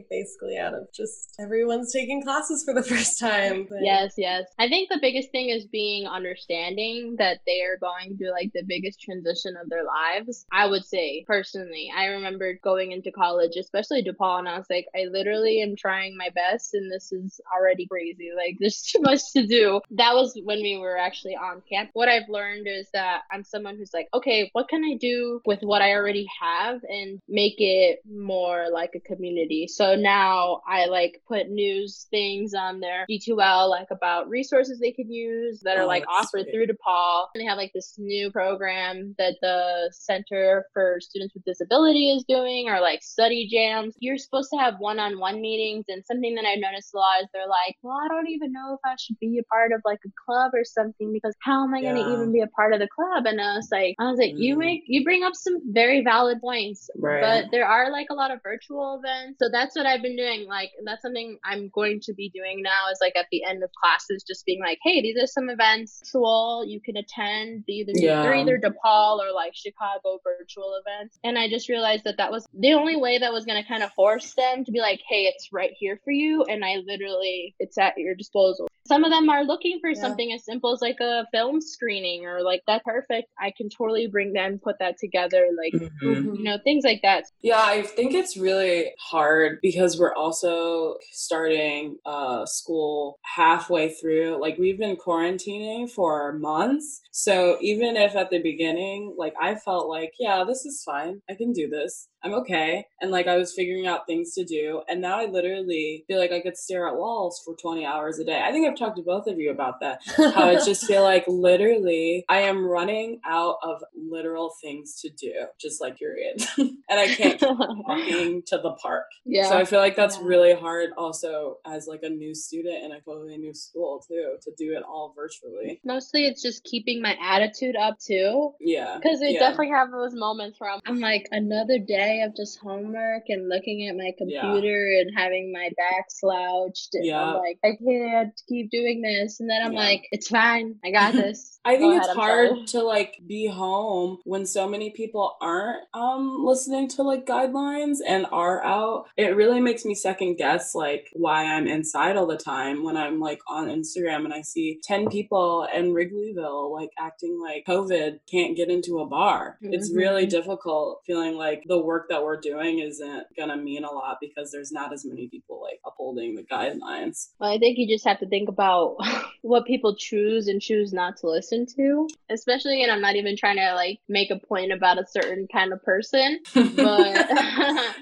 basically 0.09 0.57
out 0.57 0.73
of 0.73 0.91
just 0.93 1.35
everyone's 1.39 1.91
taking 1.91 2.21
classes 2.23 2.63
for 2.63 2.73
the 2.73 2.83
first 2.91 3.19
time. 3.19 3.67
But- 3.69 3.79
Yes, 3.83 4.13
yes. 4.17 4.45
I 4.59 4.67
think 4.69 4.89
the 4.89 4.99
biggest 5.01 5.31
thing 5.31 5.49
is 5.49 5.65
being 5.65 6.07
understanding 6.07 7.15
that 7.17 7.39
they 7.45 7.61
are 7.61 7.77
going 7.77 8.17
through 8.17 8.31
like 8.31 8.51
the 8.53 8.63
biggest 8.63 9.01
transition 9.01 9.55
of 9.61 9.69
their 9.69 9.83
lives. 9.83 10.45
I 10.51 10.67
would 10.67 10.85
say 10.85 11.23
personally, 11.27 11.91
I 11.95 12.05
remember 12.05 12.59
going 12.63 12.91
into 12.91 13.11
college, 13.11 13.55
especially 13.57 14.03
DePaul, 14.03 14.39
and 14.39 14.47
I 14.49 14.57
was 14.57 14.67
like, 14.69 14.87
I 14.95 15.05
literally 15.11 15.61
am 15.61 15.75
trying 15.75 16.17
my 16.17 16.29
best, 16.33 16.73
and 16.73 16.91
this 16.91 17.11
is 17.11 17.39
already 17.55 17.87
crazy. 17.87 18.31
Like, 18.35 18.57
there's 18.59 18.81
too 18.81 18.99
much 19.01 19.31
to 19.33 19.45
do. 19.45 19.81
That 19.91 20.13
was 20.13 20.39
when 20.43 20.61
we 20.61 20.77
were 20.77 20.97
actually 20.97 21.35
on 21.35 21.61
camp. 21.69 21.89
What 21.93 22.09
I've 22.09 22.29
learned 22.29 22.67
is 22.67 22.87
that 22.93 23.21
I'm 23.31 23.43
someone 23.43 23.77
who's 23.77 23.93
like, 23.93 24.07
okay, 24.13 24.49
what 24.53 24.69
can 24.69 24.83
I 24.83 24.95
do 24.99 25.41
with 25.45 25.61
what 25.61 25.81
I 25.81 25.93
already 25.93 26.27
have 26.41 26.81
and 26.87 27.19
make 27.27 27.55
it 27.57 27.99
more 28.09 28.67
like 28.71 28.91
a 28.95 28.99
community? 28.99 29.42
So 29.67 29.95
now 29.95 30.61
I 30.67 30.85
like 30.85 31.21
put 31.27 31.49
news 31.49 32.07
things 32.11 32.53
on 32.53 32.79
their 32.79 33.05
D2L, 33.09 33.69
like 33.69 33.87
about 33.91 34.29
resources 34.29 34.79
they 34.79 34.91
could 34.91 35.09
use 35.09 35.61
that 35.61 35.77
are 35.77 35.83
Oh, 35.83 35.87
like 35.87 36.05
offered 36.07 36.43
sweet. 36.43 36.51
through 36.51 36.67
DePaul. 36.67 37.25
And 37.33 37.41
they 37.41 37.45
have 37.45 37.57
like 37.57 37.71
this 37.73 37.95
new 37.97 38.31
program 38.31 39.15
that 39.17 39.35
the 39.41 39.89
Center 39.91 40.65
for 40.73 40.97
Students 41.01 41.33
with 41.33 41.43
Disability 41.45 42.11
is 42.11 42.23
doing, 42.27 42.69
or 42.69 42.79
like 42.79 43.01
study 43.03 43.47
jams. 43.51 43.95
You're 43.99 44.17
supposed 44.17 44.49
to 44.51 44.57
have 44.59 44.75
one 44.79 44.99
on 44.99 45.19
one 45.19 45.41
meetings. 45.41 45.85
And 45.89 46.03
something 46.05 46.35
that 46.35 46.45
I've 46.45 46.59
noticed 46.59 46.93
a 46.93 46.97
lot 46.97 47.21
is 47.21 47.27
they're 47.33 47.47
like, 47.47 47.75
well, 47.81 47.97
I 48.03 48.07
don't 48.07 48.29
even 48.29 48.51
know 48.53 48.73
if 48.75 48.79
I 48.85 48.95
should 48.99 49.19
be 49.19 49.39
a 49.39 49.43
part 49.53 49.71
of 49.73 49.81
like 49.85 49.99
a 50.05 50.09
club 50.25 50.51
or 50.53 50.63
something 50.63 51.11
because 51.11 51.35
how 51.41 51.63
am 51.63 51.73
I 51.73 51.81
going 51.81 51.95
to 51.95 52.01
even 52.01 52.31
be 52.31 52.41
a 52.41 52.47
part 52.47 52.73
of 52.73 52.79
the 52.79 52.87
club? 52.87 53.25
And 53.25 53.39
I 53.41 53.55
was 53.55 53.69
like, 53.71 53.95
I 53.99 54.09
was 54.09 54.19
like, 54.19 54.33
you 54.35 54.55
Mm. 54.55 54.59
make, 54.59 54.81
you 54.87 55.03
bring 55.03 55.23
up 55.23 55.33
some 55.35 55.59
very 55.73 56.03
valid 56.03 56.39
points. 56.41 56.89
Right. 56.97 57.21
But 57.21 57.51
there 57.51 57.65
are 57.67 57.91
like 57.91 58.07
a 58.11 58.13
lot 58.13 58.31
of 58.31 58.39
virtual 58.43 59.01
events. 59.03 59.32
So 59.39 59.49
that's 59.51 59.75
what 59.75 59.85
I've 59.85 60.01
been 60.01 60.15
doing. 60.15 60.47
Like 60.47 60.71
that's 60.85 61.01
something 61.01 61.37
I'm 61.43 61.69
going 61.69 61.99
to 62.03 62.13
be 62.13 62.29
doing 62.29 62.61
now 62.61 62.89
is 62.91 62.99
like 63.01 63.15
at 63.15 63.27
the 63.31 63.43
end 63.43 63.63
of 63.63 63.69
classes, 63.73 64.23
just 64.23 64.45
being 64.45 64.59
like, 64.61 64.79
hey, 64.83 65.01
these 65.01 65.17
are 65.21 65.27
some 65.27 65.49
events 65.49 66.01
virtual 66.03 66.63
you 66.67 66.79
can 66.81 66.97
attend. 66.97 67.63
Either 67.67 67.91
Yeah. 67.95 68.21
they're 68.21 68.35
either 68.35 68.59
DePaul 68.59 69.19
or 69.19 69.31
like 69.33 69.53
Chicago 69.55 70.19
virtual 70.23 70.79
events. 70.85 71.17
And 71.23 71.37
I 71.37 71.49
just 71.49 71.69
realized 71.69 72.03
that 72.05 72.17
that 72.17 72.31
was 72.31 72.45
the 72.53 72.73
only 72.73 72.95
way 72.95 73.17
that 73.19 73.31
was 73.31 73.45
going 73.45 73.61
to 73.61 73.67
kind 73.67 73.83
of 73.83 73.91
force 73.93 74.33
them 74.33 74.63
to 74.65 74.71
be 74.71 74.79
like, 74.79 75.01
hey, 75.07 75.23
it's 75.23 75.49
right 75.51 75.71
here 75.77 75.99
for 76.03 76.11
you. 76.11 76.43
And 76.43 76.63
I 76.63 76.77
literally, 76.85 77.55
it's 77.59 77.77
at 77.77 77.97
your 77.97 78.15
disposal. 78.15 78.67
Some 78.85 79.05
of 79.05 79.11
them 79.11 79.29
are 79.29 79.45
looking 79.45 79.79
for 79.79 79.89
Yeah. 79.91 80.01
something 80.01 80.33
as 80.33 80.43
simple 80.43 80.73
as 80.73 80.81
like 80.81 80.99
a 80.99 81.25
film 81.31 81.61
screening 81.61 82.25
or 82.25 82.41
like 82.41 82.63
that's 82.67 82.83
perfect. 82.83 83.29
I 83.39 83.51
can 83.55 83.69
totally 83.69 84.07
bring 84.07 84.33
them, 84.33 84.59
put 84.61 84.77
that 84.79 84.97
together, 84.97 85.47
like 85.57 85.73
Mhm. 86.01 86.37
you 86.37 86.43
know 86.43 86.57
things 86.65 86.83
like 86.83 87.01
that. 87.01 87.23
Yeah, 87.41 87.61
I 87.63 87.83
think 87.83 88.13
it's 88.13 88.35
really 88.35 88.91
hard 88.99 89.22
because 89.61 89.99
we're 89.99 90.13
also 90.13 90.95
starting 91.11 91.97
uh, 92.05 92.45
school 92.45 93.19
halfway 93.23 93.89
through. 93.93 94.39
Like, 94.41 94.57
we've 94.57 94.77
been 94.79 94.95
quarantining 94.95 95.89
for 95.89 96.33
months. 96.33 97.01
So, 97.11 97.57
even 97.61 97.95
if 97.97 98.15
at 98.15 98.29
the 98.29 98.41
beginning, 98.41 99.15
like, 99.17 99.33
I 99.41 99.55
felt 99.55 99.87
like, 99.87 100.13
yeah, 100.19 100.43
this 100.47 100.65
is 100.65 100.83
fine. 100.83 101.21
I 101.29 101.35
can 101.35 101.53
do 101.53 101.69
this. 101.69 102.07
I'm 102.23 102.33
okay. 102.35 102.85
And 103.01 103.11
like, 103.11 103.27
I 103.27 103.37
was 103.37 103.53
figuring 103.53 103.87
out 103.87 104.07
things 104.07 104.33
to 104.35 104.45
do. 104.45 104.81
And 104.87 105.01
now 105.01 105.19
I 105.19 105.25
literally 105.25 106.05
feel 106.07 106.19
like 106.19 106.31
I 106.31 106.41
could 106.41 106.57
stare 106.57 106.87
at 106.87 106.95
walls 106.95 107.41
for 107.43 107.55
20 107.55 107.85
hours 107.85 108.19
a 108.19 108.23
day. 108.23 108.41
I 108.43 108.51
think 108.51 108.67
I've 108.67 108.77
talked 108.77 108.97
to 108.97 109.03
both 109.03 109.27
of 109.27 109.39
you 109.39 109.51
about 109.51 109.79
that. 109.81 110.01
How 110.15 110.49
I 110.49 110.55
just 110.55 110.85
feel 110.85 111.03
like 111.03 111.25
literally 111.27 112.23
I 112.29 112.39
am 112.41 112.65
running 112.65 113.19
out 113.25 113.57
of 113.63 113.83
literal 113.95 114.53
things 114.61 114.99
to 115.01 115.09
do, 115.09 115.33
just 115.59 115.81
like 115.81 115.99
you 115.99 116.03
period. 116.03 116.41
and 116.57 116.99
I 116.99 117.07
can't 117.07 117.39
keep 117.39 117.49
walking 117.49 118.43
to 118.47 118.57
the 118.57 118.71
park. 118.81 119.05
yeah. 119.25 119.49
So 119.49 119.57
I 119.57 119.65
feel 119.65 119.79
like 119.79 119.95
that's 119.95 120.17
Yeah. 120.17 120.25
really 120.25 120.53
hard 120.53 120.91
also 120.97 121.57
as 121.65 121.87
like 121.87 122.03
a 122.03 122.09
new 122.09 122.33
student 122.35 122.83
in 122.83 122.91
a 122.91 122.99
totally 123.01 123.37
new 123.37 123.53
school 123.53 124.03
too, 124.07 124.35
to 124.41 124.51
do 124.57 124.73
it 124.75 124.83
all 124.83 125.13
virtually. 125.15 125.79
Mostly 125.85 126.25
it's 126.25 126.41
just 126.41 126.63
keeping 126.63 127.01
my 127.01 127.17
attitude 127.21 127.75
up 127.75 127.99
too. 127.99 128.53
Yeah. 128.59 128.97
Because 129.01 129.19
we 129.21 129.33
yeah. 129.33 129.39
definitely 129.39 129.69
have 129.69 129.91
those 129.91 130.13
moments 130.13 130.59
where 130.59 130.71
I'm, 130.71 130.79
I'm 130.85 130.99
like 130.99 131.27
another 131.31 131.79
day 131.79 132.12
of 132.21 132.35
just 132.35 132.59
homework 132.59 133.23
and 133.29 133.49
looking 133.49 133.87
at 133.87 133.95
my 133.95 134.11
Yeah. 134.19 134.41
computer 134.41 134.89
and 134.99 135.11
having 135.15 135.51
my 135.51 135.69
back 135.77 136.05
slouched. 136.09 136.89
And 136.93 137.05
Yeah. 137.05 137.21
I'm 137.21 137.33
like, 137.33 137.59
I 137.63 137.75
can't 137.83 138.41
keep 138.47 138.69
doing 138.71 139.01
this. 139.01 139.39
And 139.39 139.49
then 139.49 139.61
I'm 139.63 139.73
Yeah. 139.73 139.79
like, 139.79 140.07
it's 140.11 140.27
fine. 140.29 140.75
I 140.83 140.91
got 140.91 141.15
this. 141.15 141.52
I 141.65 141.77
think 141.77 141.95
it's 141.97 142.09
hard 142.09 142.67
to 142.67 142.81
like 142.83 143.19
be 143.25 143.47
home 143.47 144.17
when 144.25 144.45
so 144.45 144.67
many 144.67 144.89
people 144.89 145.37
aren't 145.39 145.83
um 145.93 146.43
listening 146.43 146.87
to 146.89 147.03
like 147.03 147.25
guidelines 147.25 147.97
and 148.05 148.25
are 148.31 148.63
out. 148.63 149.05
It 149.15 149.35
really 149.35 149.61
makes 149.61 149.85
me 149.85 149.95
second 149.95 150.35
guess 150.35 150.75
like 150.75 151.07
why 151.13 151.45
I'm 151.45 151.67
inside 151.67 152.17
all 152.17 152.27
the 152.27 152.37
time 152.37 152.83
when 152.83 152.97
I'm 152.97 153.19
like 153.19 153.39
on 153.47 153.67
Instagram 153.67 154.25
and 154.25 154.33
I 154.33 154.41
see 154.41 154.79
10 154.83 155.07
people 155.09 155.67
in 155.73 155.93
Wrigleyville 155.93 156.71
like 156.73 156.89
acting 156.99 157.39
like 157.41 157.65
COVID 157.65 158.19
can't 158.29 158.57
get 158.57 158.69
into 158.69 158.99
a 158.99 159.05
bar. 159.07 159.57
It's 159.61 159.93
really 159.93 160.25
Mhm. 160.25 160.31
difficult 160.31 161.01
feeling 161.05 161.35
like 161.37 161.63
the 161.67 161.79
work 161.79 162.07
that 162.09 162.23
we're 162.23 162.39
doing 162.41 162.79
isn't 162.79 163.23
gonna 163.37 163.55
mean 163.57 163.83
a 163.85 163.91
lot 163.91 164.17
because 164.19 164.51
there's 164.51 164.71
not 164.71 164.91
as 164.91 165.05
many 165.05 165.27
people 165.29 165.61
like 165.61 165.79
upholding 165.85 166.35
the 166.35 166.43
guidelines. 166.43 167.29
Well, 167.39 167.51
I 167.51 167.57
think 167.57 167.77
you 167.77 167.87
just 167.87 168.05
have 168.05 168.19
to 168.19 168.27
think 168.27 168.49
about 168.49 168.97
what 169.43 169.65
people 169.65 169.95
choose 169.95 170.47
and 170.47 170.61
choose 170.61 170.91
not 170.91 171.17
to 171.17 171.27
listen 171.29 171.52
to. 171.75 172.07
Especially, 172.29 172.83
and 172.83 172.91
I'm 172.91 173.01
not 173.01 173.15
even 173.15 173.37
trying 173.37 173.57
to 173.57 173.73
like 173.75 173.99
make 174.09 174.31
a 174.31 174.39
point 174.39 174.71
about 174.71 174.97
a 174.97 175.05
certain 175.05 175.47
kind 175.51 175.73
of 175.73 175.81
person, 175.83 176.39
but 176.53 177.29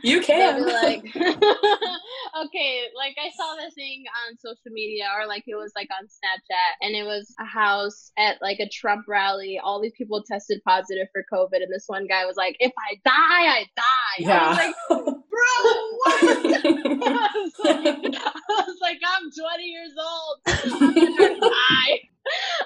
you 0.03 0.22
can. 0.25 0.63
be 0.63 0.72
like, 0.72 1.05
okay, 1.15 2.84
like 2.96 3.15
I 3.17 3.29
saw 3.36 3.55
this 3.55 3.74
thing 3.74 4.03
on 4.27 4.38
social 4.38 4.72
media 4.72 5.05
or 5.17 5.27
like 5.27 5.43
it 5.48 5.55
was 5.55 5.72
like 5.75 5.89
on 6.00 6.05
Snapchat 6.08 6.86
and 6.86 6.96
it 6.96 7.03
was 7.03 7.34
a 7.39 7.46
house 7.46 8.12
at 8.17 8.41
like 8.41 8.60
a 8.60 8.70
Trump 8.70 9.05
rally. 9.08 9.60
All 9.63 9.81
these 9.81 9.93
people 9.98 10.24
tested 10.24 10.62
positive 10.65 11.08
for 11.12 11.24
COVID 11.31 11.62
and 11.62 11.72
this 11.72 11.86
one 11.88 12.08
guy 12.08 12.25
was 12.25 12.38
like, 12.38 12.55
if 12.60 12.72
I 12.77 12.96
die, 13.05 13.12
I 13.13 13.65
die. 13.75 14.31
I 14.34 14.50
was 14.50 14.58
like, 14.58 14.75
bro, 15.29 15.51
what? 15.98 16.24
I 16.24 17.29
was 17.36 17.53
like, 17.63 18.15
I 18.15 18.63
was 18.67 18.77
like, 18.81 19.00
I'm 19.05 19.31
20 19.31 19.63
years 19.63 19.93
old. 20.00 20.38
I'm 20.48 20.93
gonna 20.93 21.39
die. 21.39 22.00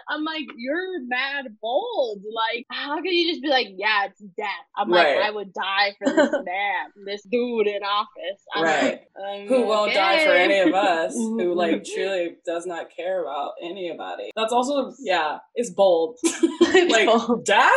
I'm 0.10 0.24
like, 0.24 0.46
you're 0.56 1.02
mad 1.08 1.46
bold. 1.62 2.22
Like, 2.34 2.66
how 2.72 2.96
can 2.98 3.06
you 3.14 3.32
just 3.32 3.42
be 3.42 3.50
like, 3.50 3.68
yeah, 3.76 4.06
it's 4.06 4.20
death? 4.38 4.48
I'm 4.78 4.92
Right. 4.92 5.18
like, 5.18 5.26
I 5.26 5.32
would 5.32 5.54
die 5.54 5.94
for 5.98 6.14
this 6.14 6.32
man, 6.46 7.06
this 7.06 7.24
dude 7.24 7.68
in 7.68 7.82
office. 7.84 8.42
I'm 8.54 8.64
Right. 8.64 8.84
like, 9.16 9.42
um, 9.42 9.48
who 9.48 9.66
won't 9.66 9.94
die 9.94 10.24
for 10.26 10.32
any 10.32 10.60
of 10.60 10.74
us 10.74 11.14
who 11.16 11.54
like 11.56 11.84
truly 11.84 12.36
does 12.46 12.66
not 12.66 12.90
care 12.96 13.22
about 13.24 13.54
anybody 13.62 14.30
that's 14.36 14.52
also 14.52 14.94
yeah 15.00 15.38
it's 15.56 15.70
bold 15.70 16.18
like 16.90 17.06
Bold. 17.06 17.46
death 17.46 17.72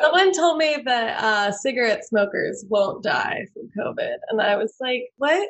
Someone 0.00 0.32
told 0.32 0.58
me 0.58 0.76
that 0.84 1.22
uh, 1.22 1.52
cigarette 1.52 2.04
smokers 2.04 2.64
won't 2.68 3.02
die 3.02 3.46
from 3.54 3.68
COVID. 3.78 4.16
And 4.28 4.40
I 4.40 4.56
was 4.56 4.74
like, 4.80 5.02
what? 5.16 5.48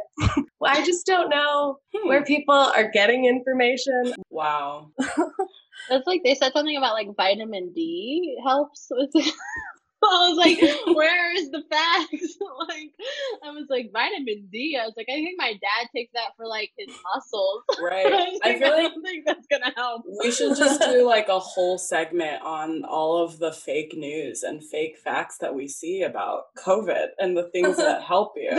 well, 0.60 0.72
I 0.72 0.84
just 0.84 1.06
don't 1.06 1.28
know 1.30 1.78
Hmm. 1.94 2.08
where 2.08 2.24
people 2.24 2.54
are 2.54 2.88
getting 2.90 3.24
information. 3.26 4.12
wow 4.30 4.90
That's 5.88 6.06
like 6.06 6.22
they 6.24 6.34
said 6.34 6.52
something 6.52 6.76
about 6.76 6.94
like 6.94 7.14
vitamin 7.16 7.72
D 7.72 8.38
helps 8.44 8.88
with 8.90 9.10
it. 9.14 9.34
I 10.10 10.28
was 10.28 10.38
like, 10.38 10.58
where 10.96 11.36
is 11.36 11.50
the 11.50 11.62
facts? 11.70 12.36
like, 12.68 12.90
I 13.44 13.50
was 13.50 13.66
like, 13.68 13.90
vitamin 13.92 14.48
D. 14.52 14.78
I 14.80 14.84
was 14.84 14.94
like, 14.96 15.06
I 15.08 15.14
think 15.14 15.36
my 15.38 15.52
dad 15.52 15.88
takes 15.94 16.12
that 16.14 16.36
for 16.36 16.46
like 16.46 16.72
his 16.78 16.88
muscles. 16.88 17.62
right 17.82 18.06
i 18.44 18.50
like 18.50 18.60
don't 18.60 19.02
think 19.02 19.24
that's 19.26 19.46
gonna 19.50 19.72
help. 19.76 20.02
we 20.22 20.30
should 20.30 20.56
just 20.56 20.80
do 20.80 21.06
like 21.06 21.28
a 21.28 21.38
whole 21.38 21.78
segment 21.78 22.42
on 22.42 22.84
all 22.84 23.22
of 23.22 23.38
the 23.38 23.52
fake 23.52 23.94
news 23.96 24.42
and 24.42 24.62
fake 24.62 24.96
facts 24.98 25.38
that 25.38 25.54
we 25.54 25.68
see 25.68 26.02
about 26.02 26.54
covid 26.56 27.08
and 27.18 27.36
the 27.36 27.48
things 27.50 27.76
that 27.76 28.02
help 28.02 28.34
you 28.36 28.50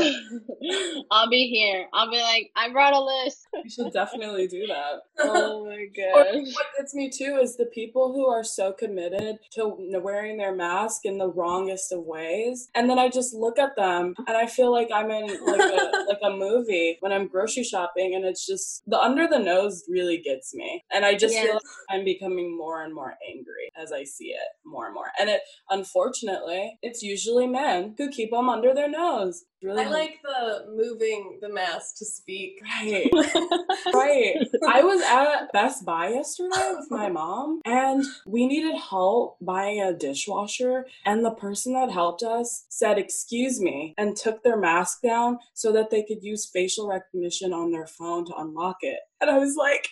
I'll 1.11 1.29
be 1.29 1.47
here. 1.47 1.87
I'll 1.93 2.09
be 2.09 2.21
like, 2.21 2.51
I 2.55 2.71
brought 2.71 2.93
a 2.93 2.99
list. 2.99 3.47
we 3.63 3.69
should 3.69 3.93
definitely 3.93 4.47
do 4.47 4.67
that 4.67 5.01
Oh 5.19 5.65
my 5.65 5.87
Or 6.13 6.25
what 6.25 6.65
gets 6.77 6.93
me 6.93 7.09
too 7.09 7.39
is 7.41 7.55
the 7.55 7.65
people 7.67 8.13
who 8.13 8.27
are 8.27 8.43
so 8.43 8.71
committed 8.73 9.37
to 9.53 9.75
wearing 10.01 10.37
their 10.37 10.55
mask 10.55 11.05
in 11.05 11.17
the 11.17 11.27
wrongest 11.35 11.91
of 11.91 12.03
ways, 12.05 12.69
and 12.75 12.89
then 12.89 12.99
I 12.99 13.09
just 13.09 13.33
look 13.33 13.59
at 13.59 13.75
them 13.75 14.15
and 14.27 14.37
I 14.37 14.45
feel 14.47 14.71
like 14.71 14.89
I'm 14.93 15.11
in 15.11 15.27
like 15.45 15.67
a 15.69 15.93
like 16.07 16.19
a 16.23 16.31
movie 16.35 16.97
when 17.01 17.11
I'm 17.11 17.27
grocery 17.27 17.63
shopping, 17.63 18.15
and 18.15 18.25
it's 18.25 18.45
just 18.45 18.83
the 18.87 18.99
under 18.99 19.27
the 19.27 19.39
nose 19.39 19.83
really 19.89 20.17
gets 20.19 20.53
me, 20.53 20.83
and 20.93 21.05
I 21.05 21.15
just 21.15 21.33
Yes. 21.33 21.41
feel 21.41 21.53
like 21.55 21.61
I'm 21.89 22.05
becoming 22.05 22.57
more 22.57 22.83
and 22.83 22.93
more 22.93 23.15
angry 23.29 23.69
as 23.77 23.91
I 23.91 24.03
see 24.03 24.27
it 24.27 24.47
more 24.65 24.85
and 24.85 24.95
more, 24.95 25.11
and 25.19 25.29
it 25.29 25.41
unfortunately 25.69 26.77
it's 26.81 27.01
usually 27.01 27.47
men 27.47 27.95
who 27.97 28.09
keep 28.09 28.31
them 28.31 28.49
under 28.49 28.73
their 28.73 28.89
nose. 28.89 29.43
Really, 29.65 29.83
I 29.83 29.89
like 29.89 30.19
the 30.23 30.65
moving 30.75 31.39
the 31.41 31.49
mask 31.49 31.97
to 31.97 32.05
speak. 32.05 32.61
Right. 32.85 33.09
right. 33.93 34.35
I 34.67 34.83
was 34.83 35.01
at 35.01 35.51
Best 35.53 35.85
Buy 35.85 36.09
yesterday 36.09 36.73
with 36.77 36.91
my 36.91 37.09
mom 37.09 37.61
and 37.65 38.03
we 38.27 38.47
needed 38.47 38.75
help 38.77 39.37
buying 39.41 39.81
a 39.81 39.93
dishwasher. 39.93 40.85
And 41.05 41.23
the 41.25 41.31
person 41.31 41.73
that 41.73 41.91
helped 41.91 42.21
us 42.21 42.65
said, 42.69 42.97
Excuse 42.97 43.59
me, 43.59 43.93
and 43.97 44.15
took 44.15 44.43
their 44.43 44.57
mask 44.57 45.01
down 45.01 45.39
so 45.53 45.71
that 45.71 45.89
they 45.89 46.03
could 46.03 46.21
use 46.21 46.45
facial 46.45 46.87
recognition 46.87 47.53
on 47.53 47.71
their 47.71 47.87
phone 47.87 48.25
to 48.25 48.35
unlock 48.37 48.77
it. 48.81 48.99
And 49.21 49.29
I 49.29 49.39
was 49.39 49.55
like, 49.55 49.55
I 49.55 49.55
was 49.55 49.55
like, 49.55 49.87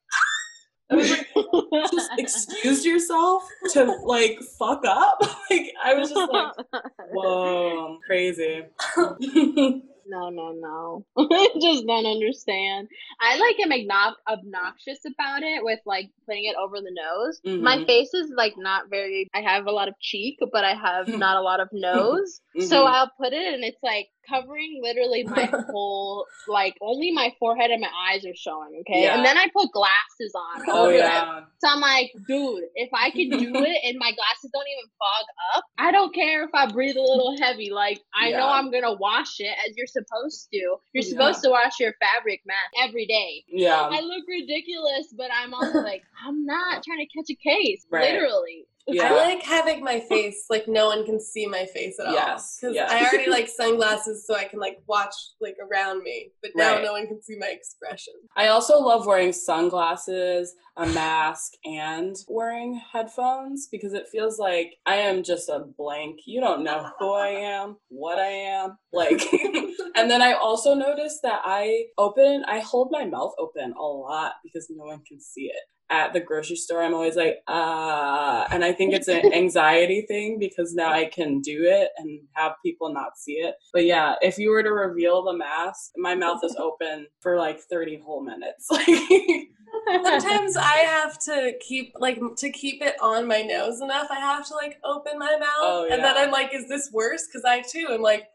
just 1.01 2.11
excuse 2.17 2.85
yourself 2.85 3.43
to 3.71 3.83
like 4.05 4.39
fuck 4.59 4.83
up. 4.85 5.19
like 5.49 5.73
I 5.83 5.93
was 5.95 6.09
just 6.09 6.31
like, 6.31 6.53
whoa, 7.11 7.97
crazy. 8.05 8.63
No, 10.05 10.29
no, 10.29 10.51
no. 10.51 11.05
I 11.17 11.47
just 11.61 11.87
don't 11.87 12.05
understand. 12.05 12.89
I 13.21 13.37
like 13.37 13.57
am 13.61 13.69
obnox- 13.71 14.15
obnoxious 14.29 14.99
about 15.05 15.43
it 15.43 15.63
with 15.63 15.79
like 15.85 16.09
putting 16.27 16.43
it 16.43 16.57
over 16.61 16.75
the 16.81 16.91
nose. 16.91 17.39
My 17.45 17.77
Mhm. 17.77 17.85
face 17.85 18.13
is 18.13 18.29
like 18.35 18.55
not 18.57 18.89
very. 18.89 19.29
I 19.33 19.39
have 19.41 19.65
a 19.65 19.71
lot 19.71 19.87
of 19.87 19.93
cheek, 20.01 20.39
but 20.51 20.65
I 20.65 20.75
have 20.75 21.07
not 21.07 21.37
a 21.37 21.41
lot 21.41 21.61
of 21.61 21.69
nose. 21.71 22.41
So 22.59 22.83
Mhm. 22.83 22.89
I'll 22.89 23.11
put 23.17 23.31
it, 23.31 23.53
and 23.53 23.63
it's 23.63 23.81
like 23.81 24.09
covering 24.29 24.79
literally 24.81 25.23
my 25.37 25.45
whole 25.71 26.25
like 26.47 26.75
only 26.81 27.11
my 27.11 27.33
forehead 27.39 27.71
and 27.71 27.81
my 27.81 27.89
eyes 28.11 28.25
are 28.25 28.35
showing. 28.35 28.81
Okay, 28.81 29.03
Yeah. 29.03 29.15
and 29.17 29.25
then 29.25 29.37
I 29.37 29.47
put 29.55 29.71
glasses 29.71 30.33
on. 30.35 30.63
Oh 30.73 30.83
over 30.85 30.93
it. 30.93 30.97
yeah. 30.99 31.41
So 31.59 31.69
I'm 31.69 31.79
like, 31.81 32.11
dude, 32.27 32.63
if 32.75 32.89
I 32.93 33.09
can 33.11 33.29
do 33.29 33.51
it 33.55 33.77
and 33.83 33.97
my 33.99 34.11
glasses 34.11 34.49
don't 34.53 34.65
even 34.67 34.89
fog 34.99 35.25
up, 35.55 35.63
I 35.77 35.91
don't 35.91 36.13
care 36.13 36.43
if 36.43 36.49
I 36.53 36.71
breathe 36.71 36.95
a 36.97 37.01
little 37.01 37.35
heavy. 37.39 37.69
Like, 37.71 37.99
I 38.13 38.31
know 38.31 38.47
I'm 38.47 38.71
gonna 38.71 38.93
wash 38.93 39.39
it 39.39 39.55
as 39.67 39.75
you're 39.77 39.87
supposed 39.87 40.47
to. 40.51 40.57
You're 40.57 41.03
Yeah. 41.03 41.09
supposed 41.09 41.43
to 41.43 41.49
wash 41.49 41.79
your 41.79 41.93
fabric 42.01 42.41
mask 42.45 42.87
every 42.87 43.05
day. 43.05 43.43
Yeah. 43.47 43.81
I 43.81 44.01
look 44.01 44.23
ridiculous, 44.27 45.13
but 45.17 45.29
I'm 45.33 45.53
also 45.53 45.79
like, 45.79 46.03
I'm 46.25 46.45
not 46.45 46.83
trying 46.83 46.99
to 46.99 47.07
catch 47.17 47.29
a 47.29 47.35
case. 47.35 47.85
Right. 47.89 48.11
Literally. 48.13 48.65
Yeah. 48.85 49.05
I 49.05 49.11
like 49.11 49.43
having 49.43 49.83
my 49.83 50.01
face 50.01 50.45
like 50.49 50.67
no 50.67 50.87
one 50.87 51.05
can 51.05 51.19
see 51.21 51.45
my 51.45 51.65
face 51.73 51.97
at 51.99 52.07
all. 52.07 52.13
Yes, 52.13 52.57
because 52.59 52.75
yeah. 52.75 52.87
I 52.89 53.05
already 53.05 53.29
like 53.29 53.47
sunglasses 53.55 54.25
so 54.27 54.35
I 54.35 54.43
can 54.43 54.59
like 54.59 54.77
watch 54.87 55.13
like 55.39 55.55
around 55.71 56.03
me, 56.03 56.31
but 56.41 56.51
now 56.55 56.73
Right. 56.75 56.83
no 56.83 56.91
one 56.93 57.07
can 57.07 57.21
see 57.21 57.37
my 57.39 57.47
expression. 57.47 58.13
I 58.35 58.47
also 58.47 58.79
love 58.79 59.05
wearing 59.05 59.31
sunglasses, 59.31 60.53
a 60.77 60.85
mask, 60.87 61.53
and 61.65 62.15
wearing 62.27 62.81
headphones 62.91 63.67
because 63.71 63.93
it 63.93 64.07
feels 64.11 64.37
like 64.39 64.73
I 64.85 64.95
am 64.95 65.23
just 65.23 65.49
a 65.49 65.65
blank. 65.77 66.19
You 66.25 66.41
don't 66.41 66.63
know 66.63 66.89
who 66.99 67.13
I 67.13 67.27
am, 67.29 67.77
what 67.89 68.19
I 68.19 68.27
am. 68.27 68.77
Like, 68.91 69.21
and 69.95 70.09
then 70.11 70.21
I 70.21 70.33
also 70.33 70.73
noticed 70.73 71.21
that 71.23 71.41
I 71.45 71.85
open, 71.97 72.43
I 72.47 72.59
hold 72.59 72.89
my 72.91 73.05
mouth 73.05 73.33
open 73.39 73.73
a 73.77 73.81
lot 73.81 74.33
because 74.43 74.67
no 74.69 74.85
one 74.85 75.01
can 75.07 75.19
see 75.19 75.43
it. 75.45 75.63
At 75.93 76.11
the 76.11 76.19
grocery 76.19 76.55
store, 76.55 76.81
I'm 76.81 76.95
always 76.95 77.15
like, 77.15 77.43
uh, 77.47 78.47
and 78.49 78.65
I 78.65 78.71
think 78.73 78.95
it's 78.95 79.07
an 79.07 79.31
anxiety 79.41 80.01
thing 80.07 80.39
because 80.39 80.73
now 80.73 80.91
I 80.91 81.05
can 81.05 81.39
do 81.39 81.65
it 81.65 81.89
and 81.97 82.19
have 82.31 82.53
people 82.65 82.91
not 82.91 83.15
see 83.15 83.33
it. 83.33 83.53
But 83.71 83.85
yeah, 83.85 84.15
if 84.23 84.39
you 84.39 84.49
were 84.49 84.63
to 84.63 84.71
reveal 84.73 85.23
the 85.23 85.33
mask, 85.37 85.91
my 85.95 86.15
mouth 86.15 86.39
is 86.43 86.55
open 86.59 87.05
for 87.19 87.37
like 87.37 87.59
30 87.59 87.99
whole 88.03 88.23
minutes. 88.23 88.67
Like, 89.87 90.05
Sometimes 90.05 90.55
I 90.55 90.77
have 90.85 91.19
to 91.23 91.53
keep 91.59 91.93
like 91.99 92.19
to 92.37 92.51
keep 92.51 92.81
it 92.83 92.95
on 93.01 93.27
my 93.27 93.41
nose 93.41 93.81
enough. 93.81 94.05
I 94.11 94.19
have 94.19 94.47
to 94.49 94.53
like 94.53 94.77
open 94.85 95.17
my 95.17 95.35
mouth, 95.39 95.49
Oh, 95.61 95.87
and 95.91 96.03
then. 96.03 96.15
I'm 96.15 96.29
like, 96.29 96.53
"Is 96.53 96.67
this 96.69 96.91
worse?" 96.93 97.25
Because 97.25 97.43
I 97.43 97.61
too 97.61 97.87
am 97.89 98.01
like, 98.01 98.27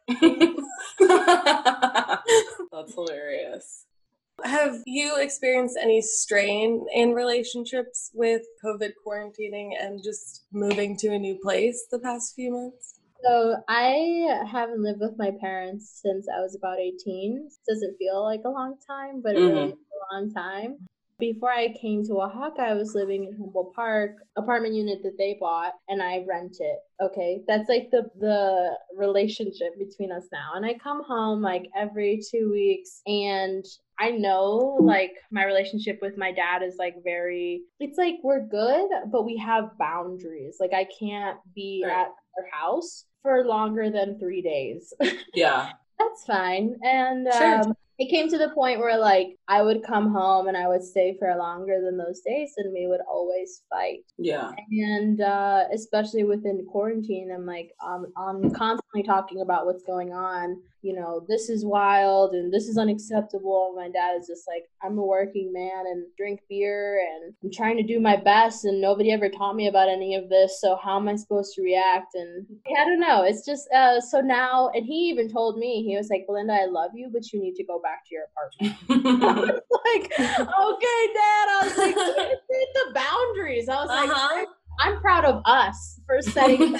that's 2.73 2.93
hilarious. 2.93 3.85
Have 4.45 4.83
you 4.87 5.17
experienced 5.21 5.77
any 5.81 6.01
strain 6.01 6.87
in 6.95 7.13
relationships 7.13 8.11
with 8.15 8.43
COVID 8.65 8.93
quarantining 9.05 9.71
and 9.79 10.01
just 10.03 10.45
moving 10.53 10.97
to 10.99 11.09
a 11.09 11.19
new 11.19 11.39
place 11.43 11.87
the 11.91 11.99
past 11.99 12.35
few 12.37 12.53
months? 12.53 13.01
So 13.25 13.57
I 13.69 14.45
haven't 14.51 14.83
lived 14.83 15.01
with 15.01 15.19
my 15.19 15.33
parents 15.41 16.01
since 16.03 16.29
I 16.29 16.41
was 16.41 16.55
about 16.55 16.79
18. 16.79 17.49
Doesn't 17.69 17.97
feel 17.99 18.23
like 18.23 18.43
a 18.45 18.51
long 18.51 18.77
time, 18.87 19.21
but 19.23 19.35
it 19.35 19.41
really 19.41 19.71
Mhm. 19.71 19.73
is 19.73 19.79
a 20.13 20.15
long 20.15 20.33
time. 20.33 20.87
Before 21.19 21.51
I 21.51 21.75
came 21.75 22.05
to 22.05 22.21
Oaxaca, 22.21 22.63
I 22.63 22.75
was 22.75 22.95
living 22.95 23.25
in 23.25 23.33
Humboldt 23.33 23.75
Park, 23.75 24.19
apartment 24.37 24.75
unit 24.75 25.03
that 25.03 25.19
they 25.19 25.35
bought, 25.41 25.75
and 25.89 26.01
I 26.01 26.25
rent 26.29 26.59
it. 26.61 26.79
Okay, 27.03 27.43
that's 27.49 27.69
like 27.69 27.91
the 27.91 28.09
the 28.21 28.79
relationship 28.95 29.77
between 29.79 30.13
us 30.13 30.29
now. 30.31 30.53
And 30.55 30.65
I 30.65 30.75
come 30.75 31.03
home 31.03 31.43
like 31.43 31.69
every 31.75 32.21
two 32.31 32.53
weeks, 32.53 33.03
and 33.05 33.65
I 34.01 34.11
know 34.11 34.79
like 34.81 35.13
my 35.31 35.45
relationship 35.45 35.99
with 36.01 36.17
my 36.17 36.33
dad 36.33 36.63
is 36.63 36.77
like 36.79 36.95
very. 37.05 37.63
It's 37.81 37.99
like 37.99 38.17
we're 38.23 38.47
good, 38.47 38.89
but 39.11 39.25
we 39.25 39.37
have 39.39 39.77
boundaries. 39.79 40.57
Like 40.61 40.73
I 40.73 40.87
can't 40.99 41.39
be 41.55 41.83
Right. 41.85 41.93
at 41.93 42.07
our 42.07 42.47
house 42.53 43.05
for 43.23 43.45
longer 43.45 43.91
than 43.91 44.19
three 44.19 44.43
days. 44.43 44.93
Yeah. 45.35 45.71
That's 45.99 46.25
fine. 46.25 46.77
And 46.85 47.27
Sure. 47.33 47.61
um, 47.63 47.75
it 47.99 48.09
came 48.09 48.29
to 48.31 48.39
the 48.39 48.51
point 48.51 48.79
where 48.79 48.97
like 48.97 49.35
I 49.49 49.63
would 49.63 49.83
come 49.83 50.13
home 50.13 50.47
and 50.47 50.57
I 50.57 50.69
would 50.69 50.85
stay 50.85 51.17
for 51.19 51.35
longer 51.37 51.81
than 51.85 51.97
those 51.99 52.21
days, 52.21 52.53
and 52.57 52.73
we 52.73 52.87
would 52.87 53.01
always 53.11 53.63
fight. 53.69 54.05
Yeah. 54.17 54.53
And 54.71 55.21
uh, 55.21 55.65
especially 55.73 56.23
within 56.23 56.65
quarantine, 56.71 57.33
I'm 57.35 57.45
like 57.47 57.73
um, 57.85 58.07
I'm 58.17 58.49
constantly 58.53 59.03
talking 59.03 59.41
about 59.41 59.67
what's 59.67 59.83
going 59.83 60.13
on. 60.13 60.63
You 60.89 60.95
know, 60.95 61.23
this 61.29 61.51
is 61.51 61.67
wild 61.67 62.33
and 62.33 62.51
this 62.51 62.67
is 62.67 62.79
unacceptable. 62.79 63.75
My 63.77 63.91
dad 63.91 64.17
is 64.19 64.27
just 64.27 64.45
like, 64.49 64.65
I'm 64.83 64.97
a 64.97 65.05
working 65.05 65.53
man 65.53 65.85
and 65.87 66.07
drink 66.17 66.41
beer 66.49 66.99
and 66.99 67.35
I'm 67.45 67.53
trying 67.53 67.77
to 67.77 67.83
do 67.83 68.01
my 68.01 68.17
best, 68.17 68.65
and 68.65 68.81
nobody 68.81 69.13
ever 69.13 69.29
taught 69.29 69.55
me 69.55 69.69
about 69.69 69.91
any 69.91 70.15
of 70.15 70.31
this. 70.31 70.63
So 70.63 70.79
how 70.83 70.97
am 70.97 71.07
I 71.07 71.17
supposed 71.17 71.55
to 71.57 71.63
react? 71.63 72.15
And 72.15 72.47
I 72.75 72.87
don't 72.87 73.01
know. 73.01 73.23
It's 73.23 73.45
just 73.45 73.69
uh, 73.71 74.01
so 74.01 74.23
now, 74.23 74.71
and 74.75 74.87
he 74.87 75.11
even 75.11 75.29
told 75.31 75.59
me 75.59 75.83
he 75.83 75.95
was 75.95 76.09
like, 76.09 76.25
Belinda, 76.27 76.55
I 76.55 76.65
love 76.65 76.93
you, 76.95 77.11
but 77.13 77.31
you 77.35 77.41
need 77.43 77.57
to 77.57 77.65
go 77.65 77.79
back 77.81 78.07
to 78.07 78.15
your 78.15 78.25
apartment. 78.33 78.79
like, 79.85 80.05
okay, 80.13 81.01
Dad. 81.19 81.47
I 81.53 81.61
was 81.65 81.77
like, 81.77 81.95
"It's 82.49 82.73
the 82.75 82.95
boundaries. 82.95 83.69
I 83.69 83.77
was 83.83 83.89
like, 83.89 84.09
Uh-huh. 84.09 84.47
I'm 84.79 85.01
proud 85.01 85.25
of 85.25 85.43
us 85.45 86.01
for 86.07 86.21
setting. 86.23 86.75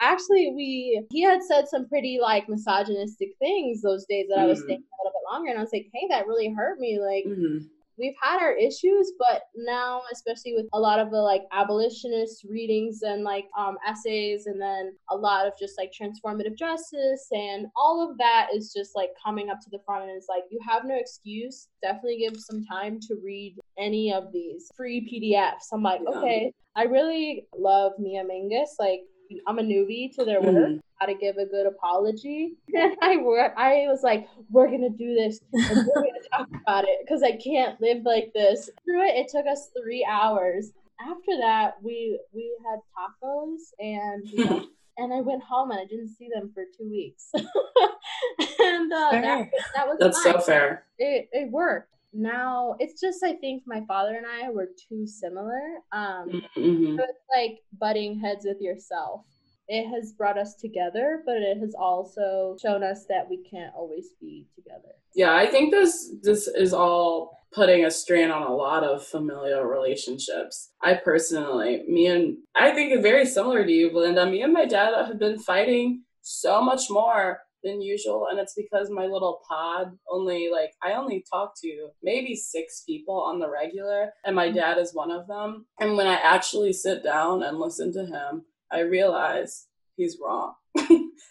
Actually, 0.00 0.52
we 0.54 1.02
he 1.10 1.22
had 1.22 1.42
said 1.42 1.68
some 1.68 1.88
pretty 1.88 2.18
like 2.20 2.48
misogynistic 2.48 3.30
things 3.38 3.82
those 3.82 4.04
days 4.06 4.26
that 4.28 4.38
I 4.40 4.46
was 4.46 4.60
Mm. 4.60 4.64
staying 4.64 4.82
a 4.82 4.96
little 5.04 5.12
bit 5.18 5.32
longer, 5.32 5.50
and 5.50 5.58
I 5.58 5.62
was 5.62 5.72
like, 5.72 5.86
hey, 5.94 6.06
that 6.10 6.26
really 6.26 6.52
hurt 6.52 6.78
me. 6.78 6.98
Like, 7.00 7.24
Mhm. 7.24 7.68
we've 7.98 8.14
had 8.20 8.40
our 8.40 8.52
issues, 8.52 9.12
but 9.18 9.42
now, 9.54 10.02
especially 10.12 10.54
with 10.54 10.66
a 10.72 10.80
lot 10.80 10.98
of 10.98 11.10
the 11.10 11.20
like 11.20 11.42
abolitionist 11.52 12.44
readings 12.44 13.02
and 13.02 13.22
like 13.22 13.46
um, 13.56 13.78
essays, 13.86 14.46
and 14.46 14.60
then 14.60 14.96
a 15.10 15.16
lot 15.16 15.46
of 15.46 15.52
just 15.58 15.78
like 15.78 15.92
transformative 15.92 16.56
justice, 16.58 17.28
and 17.32 17.66
all 17.76 18.08
of 18.10 18.18
that 18.18 18.48
is 18.52 18.72
just 18.72 18.96
like 18.96 19.10
coming 19.24 19.50
up 19.50 19.60
to 19.60 19.70
the 19.70 19.78
front, 19.86 20.04
and 20.04 20.12
it's 20.16 20.28
like 20.28 20.44
you 20.50 20.58
have 20.68 20.84
no 20.84 20.96
excuse. 20.96 21.68
Definitely 21.82 22.18
give 22.18 22.36
some 22.38 22.64
time 22.64 22.98
to 23.08 23.14
read 23.22 23.56
any 23.78 24.12
of 24.12 24.32
these 24.32 24.70
free 24.76 25.00
PDFs. 25.08 25.68
I'm 25.72 25.82
like, 25.82 26.00
Yeah. 26.02 26.18
okay, 26.18 26.52
I 26.76 26.84
really 26.84 27.46
love 27.56 27.92
Mia 27.98 28.24
Mingus. 28.24 28.70
Like, 28.78 29.00
I'm 29.46 29.58
a 29.58 29.62
newbie 29.62 30.14
to 30.16 30.24
their 30.24 30.40
work 30.42 30.54
Mhm. 30.54 30.80
how 30.96 31.06
to 31.06 31.14
give 31.14 31.36
a 31.38 31.46
good 31.46 31.66
apology. 31.66 32.54
And 32.74 32.96
I 33.02 33.16
wor- 33.16 33.58
I 33.58 33.86
was 33.88 34.02
like, 34.02 34.28
we're 34.50 34.68
gonna 34.70 34.90
do 34.90 35.14
this 35.14 35.40
and 35.52 35.86
we're 35.86 36.02
gonna 36.02 36.28
talk 36.36 36.48
about 36.62 36.84
it 36.84 36.98
because 37.02 37.22
I 37.22 37.32
can't 37.36 37.80
live 37.80 38.02
like 38.04 38.32
this. 38.34 38.68
Through 38.84 39.06
it, 39.08 39.16
it 39.16 39.28
took 39.28 39.46
us 39.46 39.70
three 39.80 40.04
hours. 40.08 40.72
After 41.00 41.36
that, 41.40 41.82
we 41.82 42.20
we 42.32 42.54
had 42.64 42.78
tacos 42.94 43.72
and 43.78 44.28
you 44.28 44.44
know, 44.50 44.66
and 44.98 45.14
I 45.14 45.20
went 45.22 45.42
home 45.42 45.70
and 45.70 45.80
I 45.80 45.86
didn't 45.86 46.10
see 46.10 46.28
them 46.32 46.50
for 46.54 46.64
two 46.78 46.88
weeks. 46.90 47.30
and 47.34 48.92
uh, 48.92 49.10
that, 49.12 49.48
that 49.74 49.88
was 49.88 49.96
That's 49.98 50.22
fine 50.22 50.34
so 50.34 50.40
fair. 50.40 50.84
it, 50.98 51.28
it 51.32 51.50
worked. 51.50 51.88
Now 52.12 52.76
it's 52.78 53.00
just 53.00 53.22
I 53.24 53.34
think 53.34 53.62
my 53.66 53.82
father 53.86 54.14
and 54.16 54.26
I 54.26 54.50
were 54.50 54.68
too 54.88 55.06
similar. 55.06 55.60
Um, 55.92 56.42
Mhm. 56.56 56.96
so 56.96 57.04
it's 57.04 57.26
like 57.34 57.62
butting 57.78 58.18
heads 58.18 58.44
with 58.44 58.60
yourself. 58.60 59.24
It 59.68 59.86
has 59.86 60.12
brought 60.12 60.36
us 60.36 60.54
together, 60.56 61.22
but 61.24 61.36
it 61.36 61.56
has 61.58 61.74
also 61.74 62.56
shown 62.60 62.82
us 62.82 63.06
that 63.06 63.28
we 63.30 63.38
can't 63.38 63.74
always 63.74 64.12
be 64.20 64.46
together. 64.54 64.94
Yeah, 65.14 65.34
I 65.34 65.46
think 65.46 65.70
this 65.70 66.14
this 66.22 66.48
is 66.48 66.74
all 66.74 67.38
putting 67.52 67.84
a 67.84 67.90
strain 67.90 68.30
on 68.30 68.42
a 68.42 68.54
lot 68.54 68.82
of 68.82 69.06
familial 69.06 69.62
relationships. 69.62 70.72
I 70.82 70.94
personally, 70.94 71.84
me 71.86 72.06
and 72.06 72.38
I 72.54 72.72
think 72.72 72.92
it's 72.92 73.02
very 73.02 73.26
similar 73.26 73.64
to 73.64 73.72
you, 73.72 73.90
Belinda. 73.90 74.26
Me 74.26 74.42
and 74.42 74.52
my 74.52 74.64
dad 74.64 74.94
have 74.94 75.18
been 75.18 75.38
fighting 75.38 76.04
so 76.22 76.62
much 76.62 76.88
more 76.90 77.40
than 77.62 77.82
usual, 77.82 78.28
and 78.30 78.38
it's 78.38 78.54
because 78.54 78.90
my 78.90 79.04
little 79.06 79.40
pod 79.48 79.96
only 80.10 80.50
like 80.50 80.72
I 80.82 80.92
only 80.92 81.24
talk 81.30 81.54
to 81.62 81.88
maybe 82.02 82.34
six 82.34 82.82
people 82.86 83.20
on 83.20 83.38
the 83.38 83.50
regular, 83.50 84.10
and 84.24 84.36
my 84.36 84.48
mm-hmm. 84.48 84.56
dad 84.56 84.78
is 84.78 84.94
one 84.94 85.10
of 85.10 85.26
them. 85.26 85.66
And 85.80 85.96
when 85.96 86.06
I 86.06 86.14
actually 86.14 86.72
sit 86.72 87.02
down 87.02 87.42
and 87.42 87.58
listen 87.58 87.92
to 87.94 88.06
him, 88.06 88.44
I 88.70 88.80
realize 88.80 89.66
he's 89.96 90.18
wrong. 90.22 90.54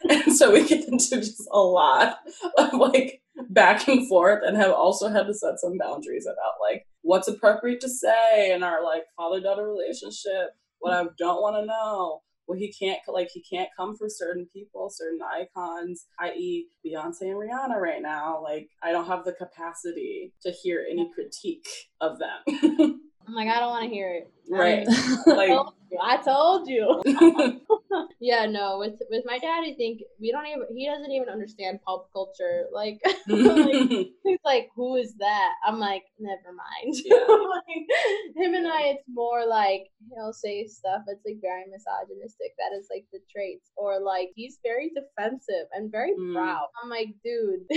and 0.10 0.34
so 0.36 0.52
we 0.52 0.67
get 0.67 0.88
into 0.88 1.17
just 1.17 1.48
a 1.52 1.60
lot 1.60 2.17
of 2.58 2.74
like 2.74 3.22
back 3.50 3.88
and 3.88 4.08
forth 4.08 4.41
and 4.46 4.58
have 4.58 4.72
also 4.72 5.10
had 5.10 5.28
to 5.28 5.34
set 5.34 5.60
some 5.60 5.78
boundaries 5.78 6.26
about 6.26 6.54
like 6.62 6.86
what's 7.02 7.28
appropriate 7.28 7.82
to 7.82 7.89
say 7.89 8.54
in 8.54 8.63
our 8.63 8.84
like 8.84 9.04
father 9.17 9.41
daughter 9.41 9.67
relationship, 9.67 10.52
what 10.80 10.94
I 10.94 11.04
don't 11.17 11.41
want 11.41 11.56
to 11.58 11.65
know. 11.65 12.22
Well, 12.52 12.60
he 12.60 12.74
can't 12.74 13.00
like 13.08 13.30
he 13.34 13.42
can't 13.42 13.70
come 13.78 13.96
for 13.96 14.10
certain 14.10 14.46
people, 14.52 14.90
certain 14.90 15.20
icons, 15.22 16.08
i.e., 16.20 16.68
Beyonce 16.86 17.22
and 17.22 17.38
Rihanna 17.38 17.80
right 17.80 18.02
now. 18.02 18.44
Like 18.44 18.68
I 18.84 18.92
don't 18.92 19.08
have 19.08 19.24
the 19.24 19.32
capacity 19.32 20.34
to 20.42 20.52
hear 20.52 20.86
any 20.92 21.10
critique 21.16 21.66
of 22.02 22.20
them. 22.20 22.42
I'm 23.26 23.34
like, 23.34 23.48
I 23.48 23.62
don't 23.62 23.70
want 23.70 23.86
to 23.86 23.90
hear 23.90 24.12
it. 24.12 24.34
Right? 24.52 24.88
I 25.28 25.32
Like 25.32 25.50
told 25.50 25.74
you. 25.92 26.00
I 26.02 26.18
told 26.18 26.68
you. 26.70 27.02
yeah, 28.22 28.46
no. 28.46 28.80
With 28.80 29.00
with 29.10 29.24
my 29.26 29.38
dad, 29.40 29.64
I 29.66 29.74
think 29.76 30.02
we 30.20 30.32
don't 30.32 30.46
even. 30.48 30.64
He 30.76 30.86
doesn't 30.88 31.12
even 31.12 31.28
understand 31.30 31.80
pop 31.86 32.08
culture. 32.14 32.66
Like, 32.72 33.02
like 33.28 33.90
he's 34.24 34.40
like, 34.46 34.70
who 34.76 34.96
is 34.96 35.16
that? 35.20 35.52
I'm 35.66 35.80
like, 35.80 36.04
never 36.20 36.54
mind. 36.56 36.96
Yeah. 37.04 37.18
like, 37.18 38.36
him 38.38 38.54
and 38.56 38.68
I, 38.68 38.82
it's 38.96 39.04
more 39.12 39.46
like 39.46 39.88
he'll 40.16 40.32
say 40.34 40.66
stuff 40.68 41.02
that's 41.06 41.20
like 41.26 41.40
very 41.42 41.64
misogynistic. 41.70 42.54
That 42.58 42.78
is 42.78 42.88
like 42.94 43.06
the 43.12 43.20
traits, 43.32 43.70
or 43.76 44.00
like 44.00 44.30
he's 44.36 44.60
very 44.64 44.92
defensive 44.96 45.68
and 45.74 45.92
very 45.92 46.12
Mm. 46.12 46.34
proud. 46.34 46.68
I'm 46.82 46.90
like, 46.90 47.10
dude, 47.24 47.68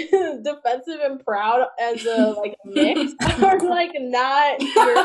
defensive 0.44 1.00
and 1.02 1.24
proud 1.24 1.66
as 1.80 2.04
a 2.04 2.30
like 2.36 2.56
mix 2.64 3.12
are 3.42 3.58
like 3.60 3.92
not 3.98 4.60
your 4.60 4.96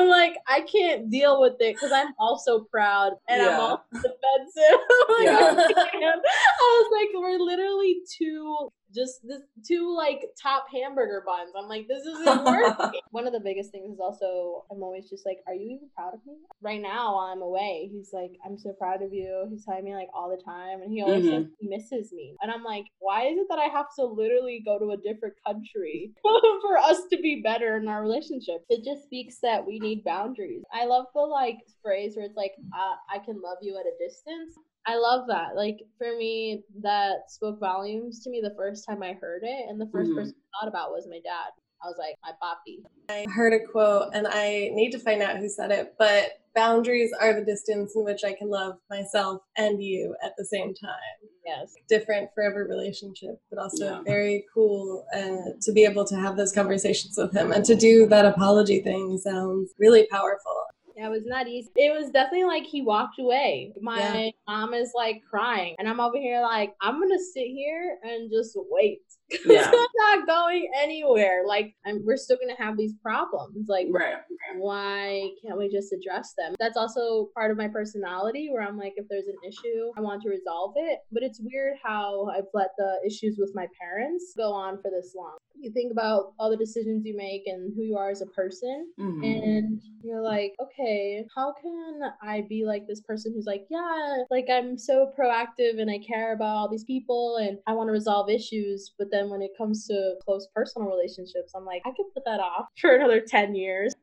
I'm 0.00 0.08
like, 0.08 0.36
I 0.48 0.62
can't 0.62 1.10
deal 1.10 1.40
with 1.40 1.54
it 1.60 1.76
because 1.76 1.92
I'm 1.92 2.14
also 2.18 2.60
proud 2.70 3.12
and 3.28 3.42
I'm 3.42 3.60
also 3.60 3.82
defensive. 3.92 4.80
Like, 5.10 5.26
Yeah. 5.26 5.54
I. 5.56 6.20
I 6.60 6.82
was 6.82 6.88
like, 6.92 7.08
we're 7.14 7.38
literally 7.38 8.00
two 8.16 8.70
just 8.94 9.20
this 9.26 9.42
two 9.66 9.94
like 9.96 10.22
top 10.40 10.66
hamburger 10.72 11.22
buns. 11.24 11.52
I'm 11.56 11.68
like, 11.68 11.86
this 11.88 12.04
isn't 12.04 12.44
working. 12.44 13.00
One 13.10 13.26
of 13.26 13.32
the 13.32 13.40
biggest 13.40 13.70
things 13.70 13.94
is 13.94 14.00
also 14.00 14.64
I'm 14.70 14.82
always 14.82 15.08
just 15.08 15.26
like, 15.26 15.38
are 15.46 15.54
you 15.54 15.76
even 15.76 15.88
proud 15.96 16.14
of 16.14 16.20
me? 16.26 16.34
Right 16.62 16.80
now 16.80 17.14
while 17.16 17.26
I'm 17.32 17.42
away, 17.42 17.88
he's 17.92 18.10
like, 18.12 18.32
I'm 18.44 18.58
so 18.58 18.72
proud 18.72 19.02
of 19.02 19.12
you. 19.12 19.46
He's 19.50 19.64
telling 19.64 19.84
me 19.84 19.94
like 19.94 20.08
all 20.14 20.30
the 20.30 20.42
time, 20.42 20.82
and 20.82 20.92
he 20.92 21.02
always 21.02 21.24
Mhm. 21.26 21.30
says 21.30 21.46
he 21.58 21.68
misses 21.68 22.12
me. 22.12 22.36
And 22.42 22.50
I'm 22.50 22.62
like, 22.64 22.84
why 22.98 23.26
is 23.26 23.38
it 23.38 23.46
that 23.48 23.58
I 23.58 23.66
have 23.66 23.86
to 23.98 24.04
literally 24.04 24.62
go 24.64 24.78
to 24.78 24.90
a 24.92 24.96
different 24.96 25.34
country 25.46 26.12
for 26.62 26.78
us 26.78 27.02
to 27.12 27.16
be 27.18 27.40
better 27.42 27.76
in 27.76 27.88
our 27.88 28.02
relationship? 28.02 28.64
It 28.68 28.84
just 28.84 29.04
speaks 29.04 29.38
that 29.42 29.66
we 29.66 29.78
need 29.78 30.04
boundaries. 30.04 30.62
I 30.72 30.86
love 30.86 31.06
the 31.14 31.20
like 31.22 31.58
phrase 31.82 32.16
where 32.16 32.26
it's 32.26 32.36
like, 32.36 32.52
uh, 32.74 32.96
I 33.12 33.18
can 33.18 33.40
love 33.42 33.58
you 33.62 33.76
at 33.78 33.86
a 33.86 33.94
distance. 34.04 34.54
I 34.90 34.96
love 34.96 35.28
that. 35.28 35.54
Like 35.54 35.78
for 35.98 36.16
me, 36.16 36.64
that 36.82 37.28
spoke 37.30 37.60
volumes 37.60 38.24
to 38.24 38.30
me 38.30 38.40
the 38.42 38.54
first 38.56 38.84
time 38.88 39.02
I 39.04 39.12
heard 39.12 39.42
it, 39.44 39.68
and 39.68 39.80
the 39.80 39.86
1st 39.92 40.10
Mhm. 40.10 40.16
person 40.16 40.34
I 40.36 40.64
thought 40.64 40.68
about 40.68 40.90
was 40.90 41.06
my 41.08 41.20
dad. 41.20 41.50
I 41.82 41.86
was 41.86 41.96
like, 41.96 42.16
my 42.24 42.32
papi. 42.42 42.82
I 43.08 43.24
heard 43.30 43.52
a 43.52 43.60
quote 43.64 44.10
and 44.14 44.26
I 44.26 44.70
need 44.72 44.90
to 44.90 44.98
find 44.98 45.22
out 45.22 45.38
who 45.38 45.48
said 45.48 45.70
it, 45.70 45.94
but 45.98 46.40
boundaries 46.54 47.12
are 47.20 47.32
the 47.32 47.44
distance 47.44 47.94
in 47.94 48.04
which 48.04 48.22
I 48.24 48.32
can 48.34 48.50
love 48.50 48.78
myself 48.90 49.42
and 49.56 49.82
you 49.82 50.14
at 50.22 50.32
the 50.36 50.44
same 50.44 50.74
time. 50.74 51.30
Yes. 51.46 51.72
Different 51.88 52.30
for 52.34 52.42
every 52.42 52.66
relationship, 52.66 53.40
but 53.48 53.58
also 53.58 53.84
Yeah. 53.86 54.02
very 54.02 54.44
cool 54.52 55.06
uh, 55.14 55.52
to 55.62 55.72
be 55.72 55.84
able 55.84 56.04
to 56.06 56.16
have 56.16 56.36
those 56.36 56.52
conversations 56.52 57.16
with 57.16 57.32
him 57.34 57.50
and 57.52 57.64
to 57.64 57.74
do 57.74 58.06
that 58.06 58.26
apology 58.26 58.80
thing 58.82 59.16
sounds 59.18 59.72
really 59.78 60.06
powerful. 60.08 60.52
It 61.02 61.08
was 61.08 61.24
not 61.24 61.48
easy. 61.48 61.70
It 61.76 61.98
was 61.98 62.10
definitely 62.10 62.44
like 62.44 62.64
he 62.64 62.82
walked 62.82 63.18
away. 63.18 63.72
My 63.80 63.98
Yeah. 63.98 64.30
mom 64.46 64.74
is 64.74 64.92
like 64.94 65.22
crying, 65.28 65.74
and 65.78 65.88
I'm 65.88 65.98
over 66.00 66.18
here 66.18 66.42
like, 66.42 66.74
I'm 66.82 67.00
gonna 67.00 67.18
sit 67.18 67.46
here 67.46 67.98
and 68.02 68.30
just 68.30 68.52
wait. 68.70 69.00
Yeah. 69.46 69.70
I'm 69.74 70.18
not 70.18 70.26
going 70.26 70.70
anywhere. 70.78 71.42
Like, 71.46 71.74
I'm, 71.86 72.04
we're 72.04 72.16
still 72.16 72.36
gonna 72.40 72.58
have 72.58 72.76
these 72.76 72.94
problems. 73.02 73.66
Like, 73.68 73.86
Right. 73.90 74.14
why 74.58 75.30
can't 75.44 75.58
we 75.58 75.68
just 75.68 75.92
address 75.92 76.34
them? 76.36 76.54
That's 76.58 76.76
also 76.76 77.28
part 77.34 77.50
of 77.50 77.56
my 77.56 77.68
personality 77.68 78.48
where 78.52 78.62
I'm 78.62 78.76
like, 78.76 78.94
if 78.96 79.06
there's 79.08 79.26
an 79.26 79.36
issue, 79.46 79.92
I 79.96 80.00
want 80.00 80.22
to 80.22 80.28
resolve 80.28 80.74
it. 80.76 81.00
But 81.12 81.22
it's 81.22 81.40
weird 81.42 81.76
how 81.82 82.26
I've 82.26 82.44
let 82.54 82.70
the 82.78 82.98
issues 83.06 83.36
with 83.38 83.52
my 83.54 83.66
parents 83.80 84.32
go 84.36 84.52
on 84.52 84.76
for 84.82 84.90
this 84.90 85.14
long. 85.16 85.36
You 85.58 85.70
think 85.72 85.92
about 85.92 86.32
all 86.38 86.50
the 86.50 86.56
decisions 86.56 87.04
you 87.04 87.16
make 87.16 87.42
and 87.46 87.72
who 87.76 87.82
you 87.82 87.96
are 87.96 88.10
as 88.10 88.22
a 88.22 88.26
person, 88.26 88.88
Mhm. 88.98 89.24
and 89.24 89.80
you're 90.02 90.22
like, 90.22 90.54
okay, 90.60 91.24
how 91.36 91.52
can 91.60 92.00
I 92.22 92.42
be 92.48 92.64
like 92.64 92.86
this 92.86 93.00
person 93.02 93.32
who's 93.34 93.44
like, 93.46 93.66
yeah, 93.70 94.24
like 94.30 94.46
I'm 94.50 94.78
so 94.78 95.12
proactive 95.18 95.78
and 95.78 95.90
I 95.90 95.98
care 95.98 96.32
about 96.32 96.56
all 96.56 96.68
these 96.70 96.84
people 96.84 97.36
and 97.36 97.58
I 97.66 97.74
want 97.74 97.88
to 97.88 97.92
resolve 97.92 98.30
issues. 98.30 98.92
But 98.98 99.08
then 99.10 99.19
when 99.28 99.42
it 99.42 99.50
comes 99.58 99.86
to 99.88 100.14
close 100.24 100.48
personal 100.54 100.88
relationships, 100.88 101.52
I'm 101.54 101.66
like, 101.66 101.82
I 101.84 101.90
could 101.90 102.06
put 102.14 102.24
that 102.24 102.40
off 102.40 102.66
for 102.80 102.94
another 102.94 103.20
10 103.20 103.54
years. 103.54 103.94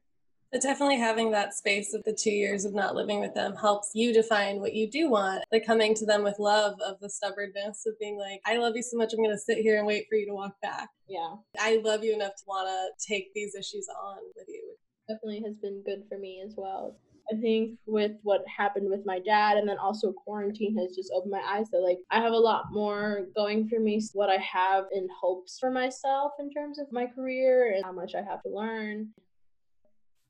But 0.51 0.61
definitely 0.61 0.97
having 0.97 1.31
that 1.31 1.53
space 1.53 1.93
of 1.93 2.03
the 2.05 2.13
two 2.13 2.31
years 2.31 2.63
of 2.63 2.73
not 2.73 2.95
living 2.95 3.19
with 3.19 3.33
them 3.33 3.55
helps 3.55 3.91
you 3.93 4.13
define 4.13 4.61
what 4.61 4.73
you 4.73 4.89
do 4.89 5.09
want. 5.09 5.43
The 5.51 5.59
coming 5.59 5.93
to 5.95 6.05
them 6.05 6.23
with 6.23 6.39
love 6.39 6.79
of 6.79 6.99
the 7.01 7.09
stubbornness 7.09 7.85
of 7.85 7.99
being 7.99 8.17
like, 8.17 8.39
I 8.45 8.57
love 8.57 8.73
you 8.75 8.81
so 8.81 8.95
much, 8.95 9.11
I'm 9.11 9.19
going 9.19 9.35
to 9.35 9.37
sit 9.37 9.57
here 9.57 9.77
and 9.77 9.85
wait 9.85 10.05
for 10.09 10.15
you 10.15 10.25
to 10.27 10.33
walk 10.33 10.53
back. 10.61 10.87
Yeah, 11.07 11.35
I 11.59 11.81
love 11.83 12.03
you 12.03 12.13
enough 12.13 12.35
to 12.35 12.43
want 12.47 12.67
to 12.67 13.07
take 13.07 13.33
these 13.33 13.55
issues 13.55 13.87
on 14.01 14.19
with 14.37 14.47
you. 14.47 14.75
definitely 15.09 15.43
has 15.45 15.57
been 15.57 15.83
good 15.85 16.03
for 16.07 16.17
me 16.17 16.41
as 16.45 16.53
well. 16.55 16.95
I 17.31 17.35
think 17.41 17.77
with 17.85 18.13
what 18.23 18.41
happened 18.47 18.89
with 18.89 19.05
my 19.05 19.19
dad 19.19 19.57
and 19.57 19.67
then 19.67 19.77
also 19.77 20.13
quarantine 20.13 20.77
has 20.77 20.95
just 20.95 21.11
opened 21.13 21.31
my 21.31 21.41
eyes 21.45 21.69
that 21.71 21.79
like 21.79 21.99
I 22.09 22.21
have 22.21 22.33
a 22.33 22.37
lot 22.37 22.65
more 22.71 23.27
going 23.35 23.67
for 23.67 23.79
me 23.79 24.01
what 24.13 24.29
I 24.29 24.37
have 24.37 24.85
in 24.93 25.07
hopes 25.19 25.57
for 25.59 25.69
myself 25.69 26.33
in 26.39 26.49
terms 26.49 26.79
of 26.79 26.87
my 26.91 27.05
career 27.05 27.73
and 27.73 27.83
how 27.83 27.91
much 27.91 28.15
I 28.15 28.21
have 28.21 28.41
to 28.43 28.49
learn. 28.49 29.09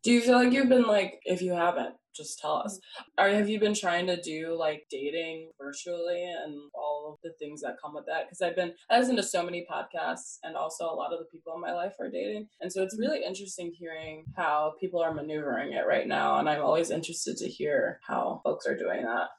Do 0.03 0.11
you 0.11 0.21
feel 0.21 0.35
like 0.35 0.53
you've 0.53 0.69
been 0.69 0.87
like, 0.87 1.19
if 1.25 1.41
you 1.41 1.53
haven't, 1.53 1.95
just 2.17 2.39
tell 2.39 2.55
us. 2.55 2.79
Mm. 3.19 3.23
Or 3.23 3.29
have 3.29 3.47
you 3.47 3.59
been 3.59 3.73
trying 3.73 4.07
to 4.07 4.19
do 4.19 4.55
like 4.57 4.83
dating 4.89 5.51
virtually 5.59 6.23
and 6.23 6.55
all 6.73 7.13
of 7.13 7.19
the 7.23 7.33
things 7.39 7.61
that 7.61 7.77
come 7.81 7.93
with 7.93 8.05
that? 8.07 8.25
Because 8.25 8.41
I've 8.41 8.55
been, 8.55 8.73
I 8.89 8.99
listen 8.99 9.15
to 9.15 9.23
so 9.23 9.43
many 9.43 9.65
podcasts 9.71 10.37
and 10.43 10.55
also 10.55 10.85
a 10.85 10.95
lot 10.95 11.13
of 11.13 11.19
the 11.19 11.25
people 11.31 11.53
in 11.53 11.61
my 11.61 11.73
life 11.73 11.93
are 11.99 12.09
dating. 12.09 12.47
And 12.59 12.71
so 12.71 12.83
it's 12.83 12.95
mm. 12.95 13.01
really 13.01 13.23
interesting 13.23 13.71
hearing 13.77 14.25
how 14.35 14.73
people 14.79 15.01
are 15.01 15.13
maneuvering 15.13 15.73
it 15.73 15.85
right 15.87 16.07
now. 16.07 16.39
And 16.39 16.49
I'm 16.49 16.63
always 16.63 16.91
interested 16.91 17.37
to 17.37 17.47
hear 17.47 17.99
how 18.05 18.41
folks 18.43 18.65
are 18.65 18.77
doing 18.77 19.03
that. 19.03 19.29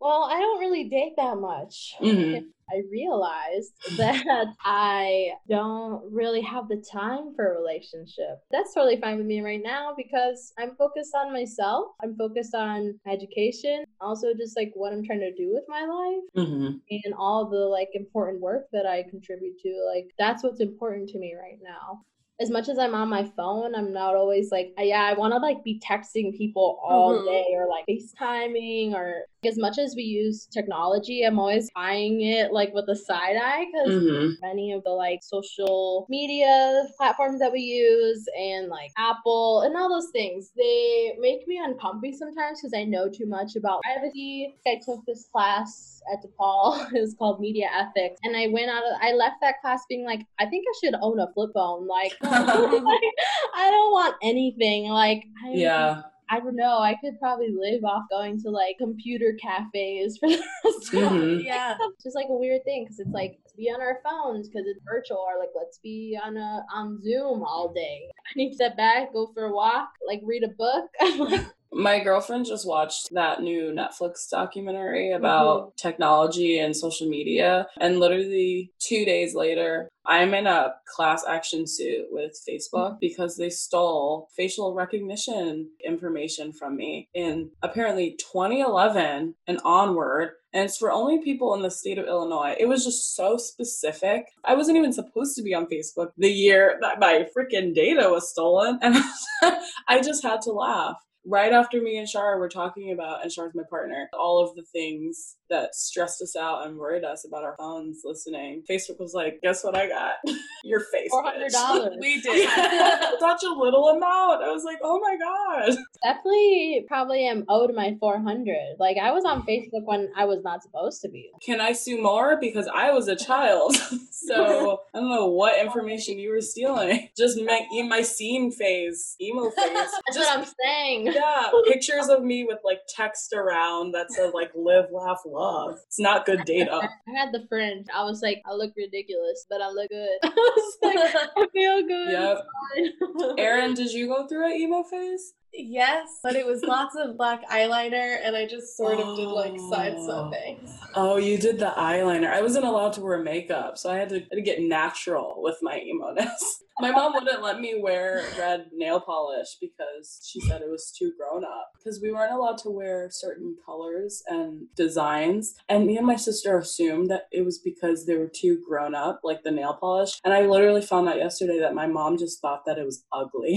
Well, 0.00 0.28
I 0.30 0.38
don't 0.38 0.60
really 0.60 0.84
date 0.84 1.14
that 1.16 1.36
much. 1.38 1.94
Mhm. 2.00 2.44
I 2.70 2.82
realized 2.92 3.72
that 3.96 4.46
I 4.62 5.30
don't 5.48 6.02
really 6.12 6.42
have 6.42 6.68
the 6.68 6.84
time 6.92 7.34
for 7.34 7.46
a 7.54 7.58
relationship. 7.58 8.40
That's 8.50 8.74
totally 8.74 9.00
fine 9.00 9.16
with 9.16 9.24
me 9.26 9.40
right 9.40 9.62
now 9.62 9.94
because 9.96 10.52
I'm 10.58 10.76
focused 10.76 11.14
on 11.14 11.32
myself. 11.32 11.86
I'm 12.02 12.14
focused 12.16 12.54
on 12.54 13.00
education, 13.06 13.84
also 14.02 14.34
just 14.34 14.54
like 14.54 14.70
what 14.74 14.92
I'm 14.92 15.02
trying 15.02 15.20
to 15.20 15.34
do 15.34 15.50
with 15.52 15.64
my 15.68 15.80
life 15.80 16.24
Mm-hmm. 16.36 16.76
and 16.90 17.14
all 17.18 17.48
the 17.48 17.56
like 17.56 17.88
important 17.94 18.40
work 18.42 18.66
that 18.72 18.84
I 18.86 19.04
contribute 19.08 19.58
to. 19.60 19.90
Like 19.94 20.06
that's 20.18 20.42
what's 20.44 20.60
important 20.60 21.08
to 21.10 21.18
me 21.18 21.34
right 21.34 21.58
now. 21.62 22.02
As 22.40 22.50
much 22.50 22.68
as 22.68 22.78
I'm 22.78 22.94
on 22.94 23.08
my 23.08 23.24
phone, 23.36 23.74
I'm 23.74 23.92
not 23.92 24.14
always 24.14 24.52
like, 24.52 24.72
yeah, 24.78 25.02
I 25.02 25.14
want 25.14 25.32
to 25.32 25.38
like 25.38 25.64
be 25.64 25.80
texting 25.80 26.36
people 26.36 26.78
all 26.82 27.20
Mhm. 27.20 27.24
day 27.24 27.46
or 27.54 27.66
like 27.68 27.84
FaceTiming 27.88 28.94
or 28.94 29.24
as 29.44 29.56
much 29.58 29.78
as 29.78 29.94
we 29.96 30.02
use 30.02 30.46
technology, 30.46 31.22
I'm 31.22 31.38
always 31.38 31.68
eyeing 31.76 32.22
it 32.22 32.52
like 32.52 32.72
with 32.74 32.88
a 32.88 32.96
side 32.96 33.36
eye 33.36 33.66
because 33.72 33.94
Mm-hmm. 33.98 34.32
many 34.40 34.72
of 34.72 34.82
the 34.84 34.90
like 34.90 35.20
social 35.22 36.06
media 36.08 36.86
platforms 36.96 37.38
that 37.40 37.52
we 37.52 37.60
use 37.60 38.24
and 38.38 38.68
like 38.68 38.90
Apple 38.98 39.62
and 39.62 39.76
all 39.76 39.88
those 39.88 40.10
things, 40.10 40.50
they 40.56 41.16
make 41.20 41.46
me 41.46 41.58
uncomfy 41.62 42.12
sometimes 42.12 42.60
because 42.60 42.74
I 42.76 42.84
know 42.84 43.08
too 43.08 43.26
much 43.26 43.56
about 43.56 43.80
privacy. 43.82 44.54
I 44.66 44.80
took 44.84 45.04
this 45.06 45.26
class 45.32 46.02
at 46.12 46.22
DePaul. 46.22 46.92
it 46.94 47.00
was 47.00 47.14
called 47.18 47.40
Media 47.40 47.68
Ethics. 47.72 48.18
And 48.24 48.36
I 48.36 48.48
went 48.48 48.70
out 48.70 48.82
of 48.84 48.92
I 49.00 49.12
left 49.12 49.36
that 49.42 49.60
class 49.60 49.82
being 49.88 50.04
like, 50.04 50.20
I 50.40 50.46
think 50.46 50.64
I 50.68 50.74
should 50.80 50.94
own 51.00 51.20
a 51.20 51.32
flip 51.32 51.50
phone. 51.54 51.86
Like, 51.86 52.12
like, 52.30 53.02
I 53.54 53.70
don't 53.70 53.92
want 53.92 54.16
anything. 54.22 54.88
Like 54.90 55.24
I 55.44 55.50
Yeah. 55.52 56.02
I 56.30 56.40
don't 56.40 56.56
know. 56.56 56.78
I 56.80 56.94
could 57.02 57.18
probably 57.18 57.48
live 57.58 57.84
off 57.84 58.02
going 58.10 58.38
to 58.42 58.50
like 58.50 58.76
computer 58.78 59.34
cafes 59.40 60.18
for 60.18 60.28
the 60.28 60.42
rest 60.64 60.92
of 60.94 61.00
my 61.02 61.08
Mhm. 61.08 61.42
Yeah. 61.44 61.76
it's 61.80 62.04
just 62.04 62.14
like 62.16 62.26
a 62.28 62.34
weird 62.36 62.64
thing 62.64 62.84
because 62.84 62.98
it's 63.00 63.08
like 63.14 63.38
let's 63.42 63.54
be 63.56 63.70
on 63.70 63.80
our 63.80 64.00
phones 64.04 64.46
because 64.48 64.66
it's 64.66 64.80
virtual 64.84 65.16
or 65.26 65.38
like 65.38 65.48
let's 65.56 65.78
be 65.78 66.18
on 66.22 66.36
a 66.36 66.64
on 66.74 67.00
zoom 67.02 67.42
all 67.42 67.72
day 67.74 68.10
i 68.26 68.30
need 68.36 68.50
to 68.50 68.54
step 68.56 68.76
back 68.76 69.10
go 69.14 69.30
for 69.32 69.46
a 69.46 69.52
walk 69.54 69.88
like 70.06 70.20
read 70.22 70.44
a 70.44 70.48
book 70.48 70.84
I'm 71.00 71.18
like, 71.18 71.46
My 71.72 72.00
girlfriend 72.00 72.46
just 72.46 72.66
watched 72.66 73.12
that 73.12 73.42
new 73.42 73.72
Netflix 73.72 74.28
documentary 74.30 75.08
mm-hmm. 75.08 75.18
about 75.18 75.76
technology 75.76 76.58
and 76.58 76.74
social 76.74 77.08
media. 77.08 77.66
And 77.80 78.00
literally 78.00 78.72
two 78.78 79.04
days 79.04 79.34
later, 79.34 79.88
I'm 80.06 80.32
in 80.32 80.46
a 80.46 80.74
class 80.86 81.24
action 81.28 81.66
suit 81.66 82.06
with 82.10 82.40
Facebook 82.48 82.72
mm-hmm. 82.72 82.98
because 83.00 83.36
they 83.36 83.50
stole 83.50 84.28
facial 84.34 84.74
recognition 84.74 85.68
information 85.84 86.52
from 86.52 86.76
me 86.76 87.08
in 87.12 87.50
apparently 87.62 88.16
2011 88.18 89.34
and 89.46 89.60
onward. 89.64 90.30
And 90.54 90.64
it's 90.64 90.78
for 90.78 90.90
only 90.90 91.22
people 91.22 91.54
in 91.54 91.60
the 91.60 91.70
state 91.70 91.98
of 91.98 92.06
Illinois. 92.06 92.56
It 92.58 92.66
was 92.66 92.82
just 92.82 93.14
so 93.14 93.36
specific. 93.36 94.24
I 94.44 94.54
wasn't 94.54 94.78
even 94.78 94.94
supposed 94.94 95.36
to 95.36 95.42
be 95.42 95.54
on 95.54 95.66
Facebook 95.66 96.12
the 96.16 96.32
year 96.32 96.78
that 96.80 96.98
my 96.98 97.26
freaking 97.36 97.74
data 97.74 98.08
was 98.08 98.30
stolen. 98.30 98.78
And 98.80 98.96
I 99.88 100.00
just 100.00 100.22
had 100.22 100.40
to 100.42 100.52
laugh 100.52 100.96
right 101.28 101.52
after 101.52 101.80
me 101.80 101.98
and 101.98 102.08
Shara 102.08 102.38
were 102.38 102.48
talking 102.48 102.90
about, 102.92 103.22
and 103.22 103.30
Shara's 103.30 103.54
my 103.54 103.62
partner, 103.68 104.08
all 104.18 104.42
of 104.42 104.54
the 104.56 104.62
things 104.64 105.36
that 105.50 105.74
stressed 105.74 106.20
us 106.22 106.36
out 106.36 106.66
and 106.66 106.76
worried 106.76 107.04
us 107.04 107.24
about 107.26 107.42
our 107.44 107.54
phones 107.58 108.00
listening. 108.04 108.62
Facebook 108.70 108.98
was 108.98 109.14
like, 109.14 109.40
guess 109.42 109.64
what 109.64 109.74
I 109.76 109.88
got? 109.88 110.14
Your 110.64 110.80
face. 110.80 111.10
$400 111.12 111.90
We 112.00 112.20
did. 112.20 112.48
Such 113.20 113.42
a 113.44 113.52
little 113.54 113.88
amount. 113.88 114.42
I 114.42 114.50
was 114.50 114.64
like, 114.64 114.78
oh 114.82 115.00
my 115.00 115.16
god. 115.16 115.76
definitely 116.02 116.84
probably 116.86 117.26
am 117.26 117.44
owed 117.48 117.74
my 117.74 117.96
400 117.98 118.76
like 118.78 118.96
i 119.02 119.10
was 119.10 119.24
on 119.24 119.42
facebook 119.42 119.84
when 119.84 120.08
i 120.16 120.24
was 120.24 120.42
not 120.44 120.62
supposed 120.62 121.00
to 121.02 121.08
be 121.08 121.30
Can 121.44 121.60
I 121.60 121.72
sue 121.72 122.00
more? 122.00 122.38
Because 122.40 122.68
I 122.72 122.90
was 122.92 123.08
a 123.08 123.16
child. 123.16 123.74
so 124.10 124.80
I 124.94 124.98
don't 125.00 125.08
know 125.10 125.26
what 125.26 125.60
information 125.60 126.18
you 126.18 126.30
were 126.30 126.40
stealing. 126.40 127.08
Just 127.16 127.38
my, 127.40 127.66
my 127.88 128.02
scene 128.02 128.50
phase, 128.52 129.16
emo 129.20 129.50
phase. 129.50 129.54
that's 129.72 129.92
Just 130.14 130.18
what 130.30 130.38
i'm 130.38 130.46
saying 130.64 131.04
yeah, 131.18 131.50
pictures 131.66 132.08
of 132.08 132.22
me 132.22 132.44
with 132.44 132.58
like 132.64 132.80
text 132.88 133.32
around 133.32 133.92
that 133.92 134.10
says 134.12 134.32
like 134.34 134.50
live, 134.54 134.86
laugh, 134.92 135.20
love. 135.26 135.78
It's 135.86 135.98
not 135.98 136.26
good 136.26 136.44
data. 136.44 136.80
I 137.08 137.18
had 137.18 137.32
the 137.32 137.46
fringe. 137.48 137.86
I 137.94 138.04
was 138.04 138.22
like, 138.22 138.42
I 138.46 138.54
look 138.54 138.72
ridiculous, 138.76 139.46
but 139.48 139.60
I 139.60 139.68
look 139.70 139.88
good. 139.90 140.08
I 140.22 140.28
was 140.28 140.78
like, 140.82 140.98
I 141.36 141.46
feel 141.52 141.86
good. 141.86 142.12
Yep. 142.12 143.38
Erin, 143.38 143.74
did 143.74 143.92
you 143.92 144.06
go 144.06 144.26
through 144.26 144.46
an 144.46 144.60
emo 144.60 144.82
phase? 144.82 145.34
Yes, 145.60 146.20
but 146.22 146.36
it 146.36 146.46
was 146.46 146.62
lots 146.62 146.94
of 146.94 147.16
black 147.16 147.42
eyeliner, 147.50 148.18
and 148.22 148.36
I 148.36 148.46
just 148.46 148.76
sort 148.76 149.00
of 149.00 149.16
did 149.16 149.26
like 149.26 149.58
side 149.70 149.94
Oh. 149.98 150.06
swapping. 150.06 150.60
Oh, 150.94 151.16
you 151.16 151.36
did 151.36 151.58
the 151.58 151.72
eyeliner. 151.76 152.32
I 152.32 152.40
wasn't 152.40 152.64
allowed 152.64 152.92
to 152.94 153.00
wear 153.00 153.18
makeup, 153.18 153.76
so 153.76 153.90
I 153.90 153.96
had 153.96 154.08
to, 154.10 154.20
had 154.20 154.30
to 154.30 154.40
get 154.40 154.62
natural 154.62 155.34
with 155.42 155.56
my 155.60 155.80
emo-ness. 155.80 156.62
My 156.80 156.92
mom 156.92 157.12
wouldn't 157.12 157.42
let 157.42 157.58
me 157.58 157.80
wear 157.82 158.22
red 158.38 158.66
nail 158.72 159.00
polish 159.00 159.56
because 159.60 160.20
she 160.24 160.38
said 160.42 160.60
it 160.62 160.70
was 160.70 160.94
too 160.96 161.12
grown 161.18 161.42
up. 161.44 161.72
Because 161.76 162.00
we 162.00 162.12
weren't 162.12 162.30
allowed 162.32 162.58
to 162.58 162.70
wear 162.70 163.08
certain 163.10 163.56
colors 163.66 164.22
and 164.28 164.68
designs. 164.76 165.56
And 165.68 165.88
me 165.88 165.96
and 165.96 166.06
my 166.06 166.14
sister 166.14 166.56
assumed 166.56 167.10
that 167.10 167.22
it 167.32 167.44
was 167.44 167.58
because 167.58 168.06
they 168.06 168.14
were 168.14 168.30
too 168.32 168.62
grown 168.64 168.94
up, 168.94 169.22
like 169.24 169.42
the 169.42 169.50
nail 169.50 169.74
polish. 169.74 170.20
And 170.24 170.32
I 170.32 170.42
literally 170.42 170.80
found 170.80 171.08
out 171.08 171.16
yesterday 171.16 171.58
that 171.58 171.74
my 171.74 171.88
mom 171.88 172.16
just 172.16 172.40
thought 172.40 172.64
that 172.66 172.78
it 172.78 172.84
was 172.86 173.04
ugly. 173.12 173.56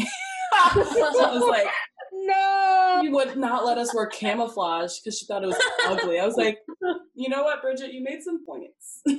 so 0.74 0.82
I 0.82 1.32
was 1.32 1.48
like, 1.48 1.68
No. 2.32 3.00
she 3.04 3.10
would 3.10 3.38
not 3.38 3.66
let 3.66 3.78
us 3.78 3.94
wear 3.96 4.08
camouflage 4.08 5.00
because 5.00 5.18
she 5.18 5.26
thought 5.26 5.44
it 5.44 5.48
was 5.48 5.62
ugly. 5.86 6.20
I 6.20 6.26
was 6.26 6.38
like, 6.38 6.60
you 7.16 7.30
know 7.30 7.44
what, 7.44 7.62
Bridget, 7.62 7.94
you 7.94 8.04
made 8.04 8.22
some 8.24 8.46
points. 8.46 9.02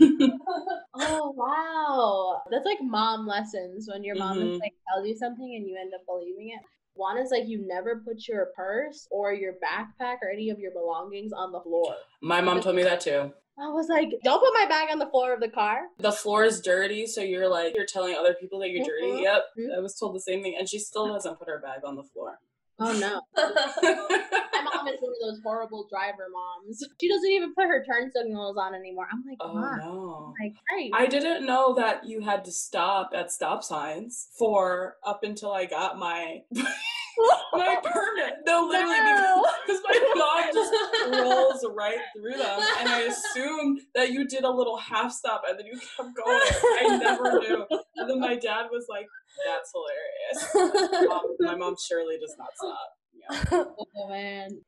Oh 0.94 1.32
wow, 1.34 2.42
that's 2.50 2.66
like 2.66 2.78
mom 2.82 3.26
lessons 3.26 3.88
when 3.90 4.04
your 4.04 4.14
mom 4.14 4.38
Mhm. 4.38 4.54
is 4.54 4.60
like 4.60 4.74
tells 4.92 5.06
you 5.06 5.16
something 5.16 5.54
and 5.56 5.66
you 5.66 5.76
end 5.80 5.92
up 5.94 6.02
believing 6.06 6.50
it. 6.50 6.60
One 6.94 7.16
is 7.16 7.30
like 7.30 7.44
you 7.48 7.66
never 7.66 8.02
put 8.06 8.28
your 8.28 8.48
purse 8.54 9.08
or 9.10 9.32
your 9.32 9.54
backpack 9.54 10.16
or 10.22 10.28
any 10.30 10.50
of 10.50 10.58
your 10.58 10.72
belongings 10.72 11.32
on 11.32 11.50
the 11.50 11.60
floor. 11.60 11.94
My 12.20 12.42
mom 12.42 12.60
told 12.60 12.76
me 12.76 12.82
that 12.82 13.00
too. 13.00 13.32
I 13.58 13.68
was 13.68 13.88
like, 13.88 14.10
don't 14.22 14.40
put 14.40 14.52
my 14.52 14.66
bag 14.68 14.88
on 14.92 14.98
the 14.98 15.06
floor 15.08 15.32
of 15.32 15.40
the 15.40 15.48
car. 15.48 15.80
The 15.98 16.12
floor 16.12 16.44
is 16.44 16.60
dirty, 16.60 17.06
so 17.06 17.22
you're 17.22 17.48
like 17.48 17.74
you're 17.74 17.86
telling 17.86 18.14
other 18.14 18.34
people 18.34 18.58
that 18.60 18.68
you're 18.70 18.84
dirty. 18.84 19.06
Mhm. 19.12 19.22
Yep, 19.22 19.42
Mhm. 19.58 19.76
I 19.76 19.80
was 19.80 19.98
told 19.98 20.14
the 20.14 20.20
same 20.20 20.42
thing, 20.42 20.56
and 20.58 20.68
she 20.68 20.78
still 20.78 21.08
doesn't 21.08 21.38
put 21.38 21.48
her 21.48 21.58
bag 21.58 21.80
on 21.84 21.96
the 21.96 22.04
floor. 22.04 22.38
Oh 22.84 22.98
no. 22.98 23.20
My 23.36 24.62
mom 24.64 24.88
is 24.88 25.00
one 25.00 25.12
of 25.12 25.20
those 25.22 25.40
horrible 25.42 25.86
driver 25.88 26.26
moms. 26.32 26.82
She 27.00 27.08
doesn't 27.08 27.30
even 27.30 27.54
put 27.54 27.66
her 27.66 27.84
turn 27.84 28.10
signals 28.14 28.56
on 28.58 28.74
anymore. 28.74 29.06
I'm 29.12 29.22
like, 29.26 29.38
oh 29.40 29.54
mom, 29.54 29.78
no. 29.78 30.34
like, 30.40 30.54
right. 30.70 30.90
I 30.92 31.06
didn't 31.06 31.46
know 31.46 31.74
that 31.74 32.04
you 32.04 32.20
had 32.22 32.44
to 32.46 32.52
stop 32.52 33.12
at 33.14 33.30
stop 33.30 33.62
signs 33.62 34.28
for 34.36 34.96
up 35.04 35.22
until 35.22 35.52
I 35.52 35.66
got 35.66 35.96
my 35.96 36.42
my 37.52 37.76
permit. 37.82 38.34
No, 38.46 38.66
literally 38.68 38.96
No. 38.96 39.46
because 39.66 39.82
my 39.88 40.12
mom 40.16 40.52
just 40.52 40.72
rolls 41.22 41.64
right 41.76 41.98
through 42.16 42.36
them, 42.36 42.60
and 42.80 42.88
I 42.88 43.00
assume 43.02 43.78
that 43.94 44.10
you 44.12 44.26
did 44.26 44.44
a 44.44 44.50
little 44.50 44.76
half 44.76 45.12
stop 45.12 45.42
and 45.48 45.58
then 45.58 45.66
you 45.66 45.78
kept 45.78 46.14
going. 46.16 46.40
I 46.80 46.98
never 47.00 47.38
knew. 47.40 47.66
And 47.96 48.10
then 48.10 48.20
my 48.20 48.34
dad 48.36 48.66
was 48.70 48.86
like, 48.88 49.06
"That's 49.46 49.72
hilarious." 49.72 51.08
Mom, 51.08 51.22
my 51.40 51.54
mom 51.56 51.76
surely 51.88 52.18
does 52.18 52.34
not 52.38 52.48
stop. 52.56 52.88
Yeah. 53.14 53.64
oh 53.78 54.08
man. 54.08 54.60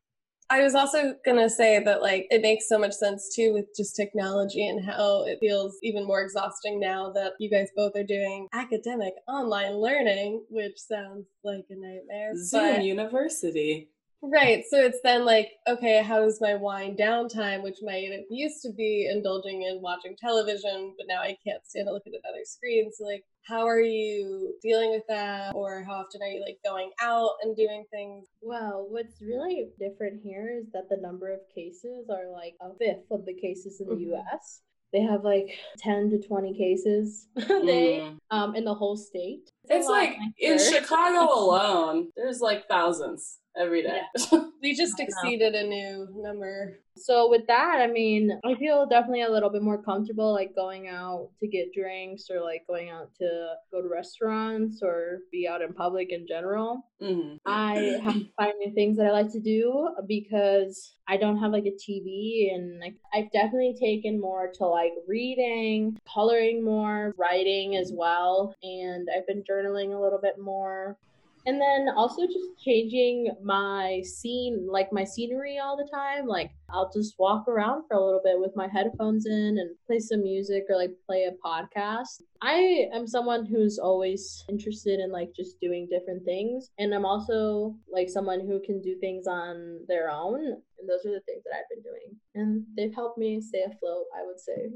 I 0.50 0.62
was 0.62 0.74
also 0.74 1.14
gonna 1.24 1.48
say 1.48 1.82
that 1.82 2.02
like 2.02 2.26
it 2.30 2.42
makes 2.42 2.68
so 2.68 2.78
much 2.78 2.92
sense 2.92 3.34
too 3.34 3.52
with 3.52 3.66
just 3.76 3.96
technology 3.96 4.68
and 4.68 4.84
how 4.84 5.24
it 5.24 5.38
feels 5.40 5.76
even 5.82 6.06
more 6.06 6.20
exhausting 6.20 6.78
now 6.78 7.10
that 7.12 7.32
you 7.38 7.50
guys 7.50 7.68
both 7.74 7.96
are 7.96 8.04
doing 8.04 8.48
academic 8.52 9.14
online 9.26 9.74
learning, 9.74 10.44
which 10.50 10.78
sounds 10.78 11.26
like 11.42 11.64
a 11.70 11.74
nightmare. 11.74 12.32
Zoom 12.36 12.76
but- 12.76 12.84
University. 12.84 13.88
Right. 14.32 14.64
So 14.68 14.78
it's 14.82 15.00
then 15.04 15.24
like, 15.26 15.50
okay, 15.68 16.02
how's 16.02 16.40
my 16.40 16.54
wind 16.54 16.96
down 16.96 17.28
time, 17.28 17.62
which 17.62 17.78
might 17.82 18.10
have 18.10 18.22
used 18.30 18.62
to 18.62 18.72
be 18.72 19.06
indulging 19.10 19.62
in 19.62 19.82
watching 19.82 20.16
television, 20.16 20.94
but 20.96 21.06
now 21.06 21.20
I 21.20 21.36
can't 21.46 21.64
stand 21.66 21.88
to 21.88 21.92
look 21.92 22.06
at 22.06 22.12
another 22.12 22.44
screen. 22.44 22.90
So 22.92 23.04
like, 23.04 23.22
how 23.42 23.66
are 23.66 23.80
you 23.82 24.54
dealing 24.62 24.90
with 24.92 25.02
that? 25.08 25.54
Or 25.54 25.82
how 25.84 25.96
often 25.96 26.22
are 26.22 26.28
you 26.28 26.40
like 26.42 26.58
going 26.64 26.90
out 27.02 27.32
and 27.42 27.54
doing 27.54 27.84
things? 27.90 28.26
Well, 28.40 28.86
what's 28.88 29.20
really 29.20 29.68
different 29.78 30.22
here 30.24 30.58
is 30.58 30.72
that 30.72 30.88
the 30.88 30.96
number 30.96 31.30
of 31.30 31.40
cases 31.54 32.08
are 32.08 32.30
like 32.32 32.54
a 32.62 32.74
fifth 32.78 33.10
of 33.10 33.26
the 33.26 33.34
cases 33.34 33.80
in 33.80 33.88
the 33.88 33.94
Mhm. 33.94 34.14
US. 34.16 34.62
They 34.92 35.00
have 35.00 35.22
like 35.24 35.50
10 35.78 36.08
to 36.10 36.18
20 36.18 36.54
cases 36.56 37.28
a 37.36 37.40
day 37.66 38.00
Mm. 38.00 38.18
um, 38.30 38.54
in 38.56 38.64
the 38.64 38.74
whole 38.74 38.96
state. 38.96 39.50
a 39.68 39.76
It's 39.76 39.86
lot 39.86 39.92
like 39.98 40.16
in. 40.38 40.58
Chicago 40.58 41.30
alone, 41.44 42.10
there's 42.16 42.40
like 42.40 42.66
thousands 42.68 43.40
every 43.58 43.82
day. 43.82 44.00
We 44.64 44.74
just 44.74 44.98
exceeded 44.98 45.54
a 45.54 45.62
new 45.62 46.08
number. 46.16 46.78
So 46.96 47.28
with 47.28 47.46
that, 47.48 47.80
I 47.82 47.86
mean, 47.86 48.30
I 48.46 48.54
feel 48.54 48.86
definitely 48.86 49.20
a 49.20 49.30
little 49.30 49.50
bit 49.50 49.62
more 49.62 49.82
comfortable 49.82 50.32
like 50.32 50.54
going 50.54 50.88
out 50.88 51.28
to 51.40 51.46
get 51.46 51.74
drinks 51.74 52.30
or 52.30 52.40
like 52.40 52.62
going 52.66 52.88
out 52.88 53.10
to 53.20 53.56
go 53.70 53.82
to 53.82 53.88
restaurants 53.88 54.80
or 54.82 55.18
be 55.30 55.46
out 55.46 55.60
in 55.60 55.74
public 55.74 56.12
in 56.12 56.26
general. 56.26 56.88
Mhm. 57.02 57.40
I 57.44 58.00
have 58.02 58.14
to 58.14 58.28
find 58.38 58.54
new 58.58 58.72
things 58.72 58.96
that 58.96 59.04
I 59.04 59.10
like 59.10 59.30
to 59.32 59.40
do 59.40 59.90
because 60.06 60.94
I 61.06 61.18
don't 61.18 61.36
have 61.40 61.52
like 61.52 61.66
a 61.66 61.76
TV 61.76 62.54
and 62.54 62.80
like 62.80 62.94
I've 63.12 63.30
definitely 63.32 63.76
taken 63.78 64.18
more 64.18 64.50
to 64.54 64.64
like 64.66 64.92
reading, 65.06 65.98
coloring 66.10 66.64
more, 66.64 67.12
writing 67.18 67.76
as 67.76 67.92
well, 67.94 68.54
and 68.62 69.08
I've 69.14 69.26
been 69.26 69.42
journaling 69.42 69.94
a 69.94 70.00
little 70.00 70.20
bit 70.22 70.38
more. 70.38 70.96
And 71.46 71.60
then 71.60 71.88
also 71.94 72.26
just 72.26 72.58
changing 72.64 73.30
my 73.42 74.02
scene, 74.02 74.66
like 74.70 74.92
my 74.92 75.04
scenery 75.04 75.58
all 75.58 75.76
the 75.76 75.88
time. 75.92 76.26
Like 76.26 76.50
I'll 76.70 76.90
just 76.90 77.14
walk 77.18 77.46
around 77.48 77.84
for 77.86 77.96
a 77.96 78.04
little 78.04 78.20
bit 78.24 78.40
with 78.40 78.52
my 78.56 78.66
headphones 78.66 79.26
in 79.26 79.58
and 79.58 79.76
play 79.86 79.98
some 79.98 80.22
music 80.22 80.64
or 80.68 80.76
like 80.76 80.92
play 81.06 81.24
a 81.24 81.46
podcast. 81.46 82.22
I 82.40 82.88
am 82.92 83.06
someone 83.06 83.44
who's 83.44 83.78
always 83.78 84.44
interested 84.48 85.00
in 85.00 85.12
like 85.12 85.34
just 85.36 85.60
doing 85.60 85.86
different 85.90 86.24
things. 86.24 86.70
And 86.78 86.94
I'm 86.94 87.04
also 87.04 87.76
like 87.92 88.08
someone 88.08 88.40
who 88.40 88.60
can 88.64 88.80
do 88.80 88.96
things 89.00 89.26
on 89.26 89.80
their 89.86 90.10
own. 90.10 90.40
And 90.40 90.88
those 90.88 91.04
are 91.04 91.12
the 91.12 91.22
things 91.26 91.42
that 91.44 91.58
I've 91.58 91.68
been 91.70 91.82
doing. 91.82 92.16
And 92.34 92.64
they've 92.76 92.94
helped 92.94 93.18
me 93.18 93.40
stay 93.40 93.62
afloat, 93.62 94.06
I 94.16 94.24
would 94.26 94.40
say. 94.40 94.70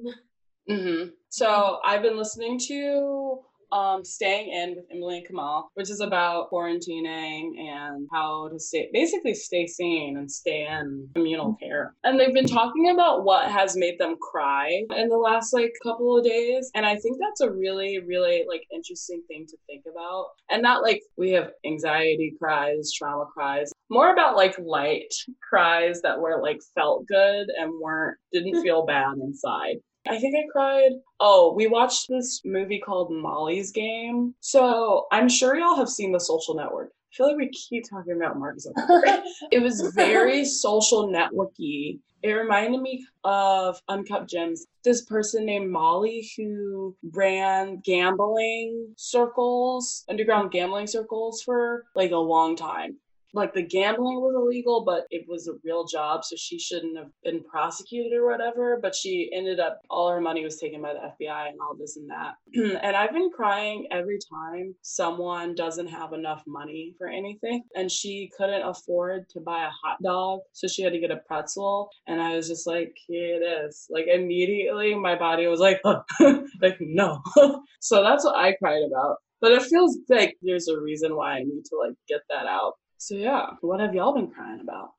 hmm 0.68 1.10
So 1.30 1.78
I've 1.84 2.02
been 2.02 2.18
listening 2.18 2.58
to 2.68 3.40
um, 3.72 4.04
Staying 4.04 4.52
In 4.52 4.76
with 4.76 4.84
Emily 4.90 5.18
and 5.18 5.28
Kumail, 5.28 5.64
which 5.74 5.90
is 5.90 6.00
about 6.00 6.50
quarantining 6.50 7.58
and 7.58 8.06
how 8.12 8.48
to 8.48 8.58
stay, 8.58 8.88
basically 8.92 9.34
stay 9.34 9.66
sane 9.66 10.16
and 10.16 10.30
stay 10.30 10.66
in 10.66 11.08
communal 11.14 11.54
care. 11.60 11.94
And 12.04 12.18
they've 12.18 12.34
been 12.34 12.46
talking 12.46 12.90
about 12.90 13.24
what 13.24 13.50
has 13.50 13.76
made 13.76 13.98
them 13.98 14.16
cry 14.20 14.82
in 14.96 15.08
the 15.08 15.16
last 15.16 15.52
like 15.52 15.72
couple 15.82 16.16
of 16.16 16.24
days. 16.24 16.70
And 16.74 16.86
I 16.86 16.96
think 16.96 17.18
that's 17.20 17.40
a 17.40 17.50
really, 17.50 17.98
really 18.06 18.44
like 18.48 18.62
interesting 18.72 19.22
thing 19.28 19.46
to 19.48 19.56
think 19.66 19.84
about. 19.90 20.26
And 20.50 20.62
not 20.62 20.82
like 20.82 21.02
we 21.16 21.30
have 21.32 21.50
anxiety 21.64 22.34
cries, 22.38 22.92
trauma 22.92 23.26
cries, 23.32 23.72
more 23.90 24.12
about 24.12 24.36
like 24.36 24.58
light 24.58 25.12
cries 25.48 26.00
that 26.02 26.20
were 26.20 26.40
like 26.42 26.60
felt 26.74 27.06
good 27.06 27.48
and 27.58 27.72
weren't, 27.80 28.18
didn't 28.32 28.62
feel 28.62 28.84
bad 28.84 29.16
inside. 29.22 29.76
I 30.08 30.18
think 30.18 30.34
I 30.36 30.46
cried. 30.50 30.92
Oh, 31.20 31.52
we 31.54 31.66
watched 31.66 32.08
this 32.08 32.42
movie 32.44 32.80
called 32.80 33.10
Molly's 33.10 33.70
Game. 33.70 34.34
So 34.40 35.06
I'm 35.12 35.28
sure 35.28 35.56
y'all 35.56 35.76
have 35.76 35.88
seen 35.88 36.12
The 36.12 36.20
Social 36.20 36.54
Network. 36.54 36.92
I 37.12 37.16
feel 37.16 37.28
like 37.28 37.36
we 37.36 37.48
keep 37.50 37.88
talking 37.88 38.16
about 38.16 38.38
Mark 38.38 38.56
Zuckerberg. 38.58 39.22
it 39.50 39.60
was 39.60 39.80
very 39.94 40.44
social 40.44 41.08
networky. 41.08 42.00
It 42.22 42.32
reminded 42.32 42.82
me 42.82 43.06
of 43.24 43.80
Uncut 43.88 44.28
Gems. 44.28 44.66
This 44.84 45.04
person 45.04 45.46
named 45.46 45.70
Molly 45.70 46.28
who 46.36 46.96
ran 47.12 47.80
gambling 47.84 48.92
circles, 48.96 50.04
underground 50.08 50.50
gambling 50.50 50.86
circles 50.86 51.42
for 51.42 51.84
like 51.94 52.10
a 52.10 52.16
long 52.16 52.56
time 52.56 52.96
like 53.38 53.54
the 53.54 53.62
gambling 53.62 54.20
was 54.20 54.34
illegal, 54.34 54.84
but 54.84 55.04
it 55.10 55.24
was 55.28 55.48
a 55.48 55.58
real 55.64 55.86
job, 55.86 56.24
so 56.24 56.36
she 56.36 56.58
shouldn't 56.58 56.96
have 56.98 57.10
been 57.22 57.42
prosecuted 57.44 58.12
or 58.12 58.26
whatever. 58.26 58.78
But 58.80 58.94
she 58.94 59.30
ended 59.32 59.60
up, 59.60 59.80
all 59.90 60.10
her 60.10 60.20
money 60.20 60.44
was 60.44 60.58
taken 60.58 60.82
by 60.82 60.94
the 60.94 61.24
FBI 61.24 61.48
and 61.48 61.58
all 61.60 61.74
this 61.76 61.96
and 61.96 62.10
that. 62.10 62.34
and 62.82 62.96
I've 62.96 63.12
been 63.12 63.30
crying 63.30 63.86
every 63.90 64.18
time 64.30 64.74
someone 64.82 65.54
doesn't 65.54 65.88
have 65.88 66.12
enough 66.12 66.42
money 66.46 66.94
for 66.98 67.08
anything. 67.08 67.62
And 67.74 67.90
she 67.90 68.30
couldn't 68.36 68.62
afford 68.62 69.28
to 69.30 69.40
buy 69.40 69.64
a 69.64 69.70
hot 69.70 69.98
dog, 70.02 70.40
so 70.52 70.68
she 70.68 70.82
had 70.82 70.92
to 70.92 71.00
get 71.00 71.10
a 71.10 71.20
pretzel. 71.26 71.90
And 72.06 72.20
I 72.20 72.36
was 72.36 72.48
just 72.48 72.66
like, 72.66 72.96
here 73.06 73.36
it 73.40 73.44
is. 73.44 73.86
Like 73.90 74.06
immediately, 74.06 74.94
my 74.94 75.16
body 75.18 75.46
was 75.46 75.60
like, 75.60 75.80
like 76.60 76.76
no. 76.80 77.22
so 77.80 78.02
that's 78.02 78.24
what 78.24 78.36
I 78.36 78.54
cried 78.54 78.82
about. 78.86 79.16
But 79.40 79.52
it 79.52 79.62
feels 79.62 79.96
like 80.08 80.36
there's 80.42 80.68
a 80.68 80.80
reason 80.80 81.14
why 81.14 81.34
I 81.34 81.44
need 81.44 81.64
to 81.66 81.76
like 81.76 81.94
get 82.08 82.20
that 82.28 82.46
out. 82.46 82.74
So 82.98 83.14
yeah, 83.14 83.50
what 83.60 83.80
have 83.80 83.94
y'all 83.94 84.12
been 84.12 84.30
crying 84.30 84.60
about? 84.60 84.90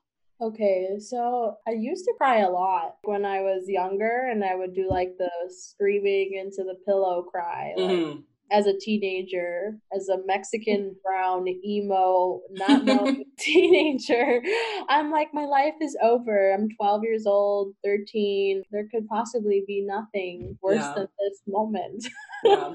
Okay, 0.41 0.97
so 0.99 1.57
I 1.67 1.71
used 1.71 2.05
to 2.05 2.13
cry 2.17 2.39
a 2.39 2.49
lot 2.49 2.95
when 3.03 3.25
I 3.25 3.41
was 3.41 3.67
younger, 3.67 4.29
and 4.31 4.43
I 4.43 4.55
would 4.55 4.73
do 4.73 4.89
like 4.89 5.17
the 5.17 5.29
screaming 5.49 6.35
into 6.35 6.63
the 6.63 6.75
pillow 6.85 7.23
cry. 7.23 7.73
Like, 7.75 7.89
Mhm. 7.91 8.23
As 8.51 8.65
a 8.67 8.77
teenager, 8.77 9.77
as 9.95 10.09
a 10.09 10.17
Mexican 10.25 10.95
brown 11.03 11.47
emo, 11.47 12.41
not 12.51 12.83
knowing 12.85 13.25
teenager. 13.39 14.41
I'm 14.89 15.11
like, 15.11 15.33
my 15.33 15.45
life 15.45 15.75
is 15.81 15.97
over. 16.01 16.51
I'm 16.53 16.69
12 16.77 17.03
years 17.03 17.25
old, 17.25 17.73
13. 17.83 18.63
There 18.71 18.87
could 18.91 19.07
possibly 19.07 19.63
be 19.67 19.81
nothing 19.81 20.57
worse 20.61 20.77
Yeah. 20.77 20.93
than 20.95 21.07
this 21.19 21.41
moment. 21.47 22.07
Yeah. 22.43 22.71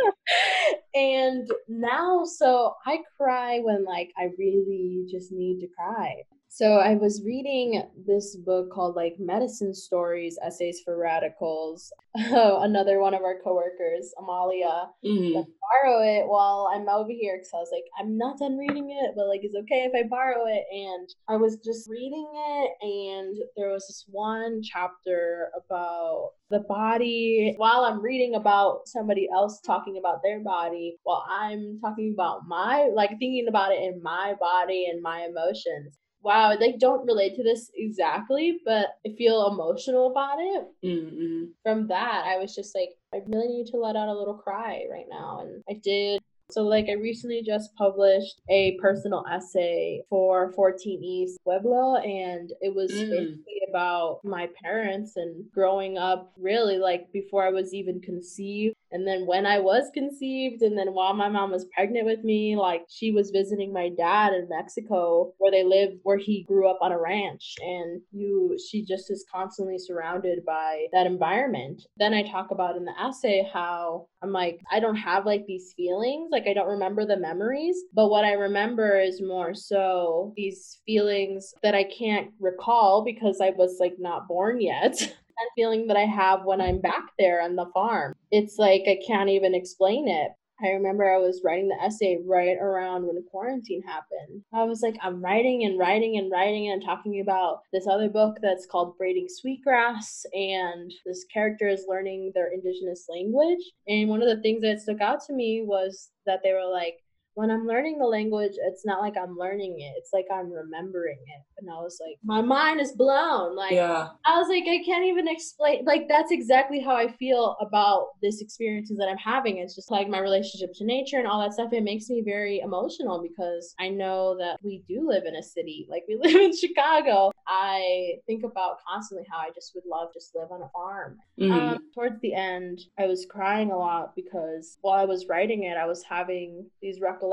and 0.95 1.49
now, 1.69 2.25
so 2.25 2.75
I 2.87 2.99
cry 3.17 3.61
when 3.61 3.85
like 3.85 4.11
I 4.19 4.31
really 4.39 5.07
just 5.11 5.33
need 5.33 5.61
to 5.61 5.69
cry. 5.69 6.23
So 6.57 6.75
I 6.75 6.95
was 6.95 7.25
reading 7.25 7.83
this 8.07 8.37
book 8.37 8.71
called 8.71 8.95
like 8.95 9.17
Medicine 9.19 9.75
Stories, 9.75 10.39
Essays 10.41 10.83
for 10.85 10.97
Radicals. 10.97 11.93
Oh, 12.17 12.61
another 12.63 13.01
one 13.01 13.13
of 13.13 13.23
our 13.23 13.41
coworkers, 13.43 14.15
Amalia, 14.21 14.87
Mhm. 15.05 15.33
borrow 15.35 16.01
it 16.01 16.29
while 16.29 16.71
I'm 16.73 16.89
over 16.89 17.11
here 17.11 17.39
because 17.39 17.51
I 17.53 17.59
was 17.59 17.71
like, 17.73 17.83
I'm 17.99 18.17
not 18.17 18.39
done 18.39 18.57
reading 18.57 18.89
it, 18.89 19.15
but 19.17 19.27
like, 19.27 19.41
it's 19.43 19.57
okay 19.63 19.83
if 19.83 19.97
I 19.97 20.07
borrow 20.07 20.47
it. 20.47 20.65
And 20.71 21.09
I 21.27 21.35
was 21.39 21.57
just 21.57 21.91
reading 21.91 22.31
it, 22.33 22.71
and 22.83 23.37
there 23.57 23.71
was 23.71 23.89
this 23.89 24.05
one 24.09 24.63
chapter 24.63 25.51
about 25.59 26.35
the 26.51 26.61
body 26.61 27.55
while 27.57 27.81
I'm 27.85 28.01
reading 28.01 28.37
about 28.37 28.87
somebody 28.87 29.29
else 29.35 29.61
talking 29.61 29.97
about 29.99 30.23
their 30.23 30.39
body, 30.39 30.99
while 31.03 31.27
I'm 31.29 31.81
talking 31.81 32.13
about 32.15 32.47
my, 32.47 32.91
like, 32.95 33.11
thinking 33.19 33.47
about 33.49 33.73
it 33.73 33.83
in 33.83 34.01
my 34.05 34.35
body 34.39 34.87
and 34.89 35.03
my 35.03 35.23
emotions. 35.27 35.99
Wow, 36.25 36.57
they 36.59 36.73
don't 36.73 37.07
relate 37.07 37.35
to 37.37 37.43
this 37.43 37.71
exactly, 37.77 38.59
but 38.65 38.87
I 39.07 39.11
feel 39.17 39.47
emotional 39.47 40.11
about 40.11 40.39
it 40.41 40.65
Mhm. 40.83 41.53
from 41.63 41.87
that, 41.89 42.25
I 42.27 42.39
was 42.39 42.55
just 42.55 42.75
like, 42.75 42.91
I 43.13 43.19
really 43.27 43.49
need 43.49 43.67
to 43.69 43.77
let 43.77 43.97
out 43.97 44.09
a 44.09 44.15
little 44.19 44.35
cry 44.35 44.87
right 44.91 45.07
now. 45.09 45.41
And 45.41 45.63
I 45.69 45.75
did. 45.75 46.21
So, 46.51 46.63
like, 46.63 46.89
I 46.91 46.93
recently 46.93 47.43
just 47.43 47.75
published 47.75 48.41
a 48.51 48.77
personal 48.79 49.25
essay 49.31 50.03
for 50.11 50.53
14 50.53 51.03
East 51.03 51.39
Pueblo, 51.43 51.97
and 51.97 52.53
it 52.61 52.75
was 52.75 52.91
Mm. 52.93 53.11
basically 53.11 53.63
about 53.71 54.21
my 54.25 54.49
parents 54.63 55.17
and 55.17 55.51
growing 55.53 55.97
up 55.97 56.33
really 56.37 56.77
like 56.79 57.11
before 57.13 57.45
I 57.45 57.51
was 57.51 57.73
even 57.73 58.01
conceived. 58.01 58.77
And 58.95 59.07
then 59.07 59.27
when 59.27 59.45
I 59.45 59.59
was 59.59 59.91
conceived, 59.93 60.63
and 60.63 60.79
then 60.79 60.95
while 60.95 61.15
my 61.15 61.29
mom 61.29 61.51
was 61.51 61.67
pregnant 61.75 62.07
with 62.07 62.23
me, 62.23 62.57
like 62.57 62.83
she 62.89 63.11
was 63.11 63.31
visiting 63.31 63.73
my 63.73 63.89
dad 63.89 64.33
in 64.33 64.49
Mexico 64.49 65.33
where 65.39 65.51
they 65.51 65.65
lived, 65.65 65.97
where 66.05 66.17
he 66.17 66.45
grew 66.45 66.71
up 66.71 66.79
on 66.81 66.93
a 66.93 67.01
ranch. 67.01 67.57
And 67.61 68.01
you, 68.13 68.57
she 68.71 68.85
just 68.85 69.11
is 69.11 69.27
constantly 69.31 69.79
surrounded 69.79 70.45
by 70.47 70.87
that 70.93 71.07
environment. 71.07 71.83
Then 71.97 72.15
I 72.15 72.23
talk 72.23 72.53
about 72.53 72.77
in 72.77 72.85
the 72.85 72.95
essay 72.99 73.51
how 73.53 74.07
I'm 74.23 74.31
like, 74.31 74.61
I 74.71 74.79
don't 74.79 74.95
have 74.95 75.27
like 75.27 75.45
these 75.47 75.75
feelings, 75.77 76.29
like 76.31 76.47
I 76.47 76.55
don't 76.55 76.69
remember 76.69 77.05
the 77.05 77.17
memories, 77.17 77.77
but 77.93 78.11
what 78.11 78.25
I 78.25 78.35
remember 78.35 79.01
is 79.01 79.21
more 79.21 79.55
so 79.55 80.33
these 80.37 80.81
feelings 80.87 81.53
that 81.65 81.75
I 81.75 81.83
can't 81.85 82.31
recall 82.39 83.03
because 83.05 83.41
I 83.41 83.51
was 83.51 83.79
like 83.81 83.97
not 83.99 84.29
born 84.29 84.61
yet. 84.61 85.15
feeling 85.57 85.87
that 85.89 85.97
I 85.97 86.07
have 86.07 86.45
when 86.45 86.61
I'm 86.61 86.81
back 86.81 87.11
there 87.19 87.43
on 87.43 87.57
the 87.57 87.71
farm. 87.73 88.15
It's 88.31 88.59
like 88.59 88.83
I 88.87 88.99
can't 89.07 89.31
even 89.31 89.55
explain 89.55 90.09
it. 90.09 90.33
I 90.63 90.69
remember 90.69 91.05
I 91.05 91.19
was 91.19 91.43
writing 91.45 91.69
the 91.69 91.83
essay 91.83 92.19
right 92.25 92.57
around 92.61 93.07
when 93.07 93.23
quarantine 93.31 93.83
happened. 93.83 94.43
I 94.55 94.63
was 94.63 94.83
like, 94.83 94.97
I'm 95.03 95.23
writing 95.23 95.65
and 95.65 95.79
writing 95.79 96.17
and 96.17 96.31
writing 96.31 96.71
and 96.71 96.83
talking 96.83 97.21
about 97.21 97.61
this 97.73 97.87
other 97.89 98.09
book 98.09 98.39
that's 98.41 98.67
called 98.67 98.97
Braiding 98.97 99.27
Sweetgrass, 99.29 100.25
and 100.33 100.93
this 101.05 101.25
character 101.33 101.67
is 101.69 101.87
learning 101.89 102.33
their 102.35 102.53
indigenous 102.53 103.07
language. 103.09 103.73
And 103.89 104.09
one 104.09 104.23
of 104.23 104.29
the 104.29 104.43
things 104.43 104.63
that 104.63 104.81
stuck 104.81 105.01
out 105.01 105.19
to 105.27 105.33
me 105.33 105.65
was 105.67 106.11
that 106.25 106.41
they 106.45 106.53
were 106.53 106.71
like, 106.71 106.99
when 107.35 107.51
I'm 107.51 107.67
learning 107.67 107.99
the 107.99 108.07
language, 108.07 108.53
it's 108.57 108.87
not 108.87 109.01
like 109.01 109.15
I'm 109.17 109.37
learning 109.37 109.81
it. 109.81 109.93
It's 109.99 110.11
like 110.13 110.27
I'm 110.33 110.51
remembering 110.53 111.19
it. 111.27 111.43
And 111.59 111.69
I 111.71 111.75
was 111.83 111.99
like, 112.05 112.17
my 112.25 112.41
mind 112.43 112.81
is 112.81 112.93
blown. 112.93 113.57
Like, 113.57 113.73
Yeah. 113.73 114.09
I 114.25 114.39
was 114.39 114.49
like, 114.49 114.65
I 114.69 114.83
can't 114.85 115.05
even 115.05 115.27
explain. 115.29 115.85
Like, 115.85 116.07
that's 116.09 116.31
exactly 116.31 116.81
how 116.81 116.95
I 116.95 117.09
feel 117.09 117.57
about 117.61 118.09
this 118.23 118.41
experiences 118.41 118.99
that 118.99 119.09
I'm 119.09 119.17
having. 119.17 119.59
It's 119.59 119.75
just 119.75 119.91
like 119.91 120.09
my 120.09 120.19
relationship 120.19 120.71
to 120.77 120.85
nature 120.85 121.19
and 121.19 121.27
all 121.27 121.41
that 121.41 121.53
stuff. 121.53 121.73
It 121.73 121.83
makes 121.83 122.09
me 122.09 122.23
very 122.25 122.61
emotional 122.61 123.21
because 123.21 123.75
I 123.81 123.89
know 123.89 124.37
that 124.39 124.59
we 124.63 124.85
do 124.89 125.07
live 125.09 125.25
in 125.25 125.35
a 125.37 125.43
city. 125.43 125.87
Like, 125.91 126.05
we 126.09 126.17
live 126.23 126.35
in 126.37 126.57
Chicago. 126.57 127.33
I 127.49 128.15
think 128.27 128.45
about 128.45 128.79
constantly 128.89 129.27
how 129.31 129.39
I 129.39 129.51
just 129.55 129.73
would 129.75 129.85
love 129.91 130.13
to 130.13 130.21
just 130.21 130.35
live 130.35 130.53
on 130.53 130.63
a 130.63 130.69
farm. 130.69 131.19
Mhm. 131.39 131.51
Um, 131.53 131.79
towards 131.95 132.21
the 132.21 132.33
end, 132.35 132.81
I 132.99 133.07
was 133.07 133.27
crying 133.29 133.71
a 133.73 133.77
lot 133.77 134.15
because 134.15 134.79
while 134.83 134.95
I 134.99 135.05
was 135.05 135.27
writing 135.29 135.65
it, 135.65 135.77
I 135.77 135.87
was 135.87 136.03
having 136.05 136.67
these 136.81 137.01
recollections 137.01 137.24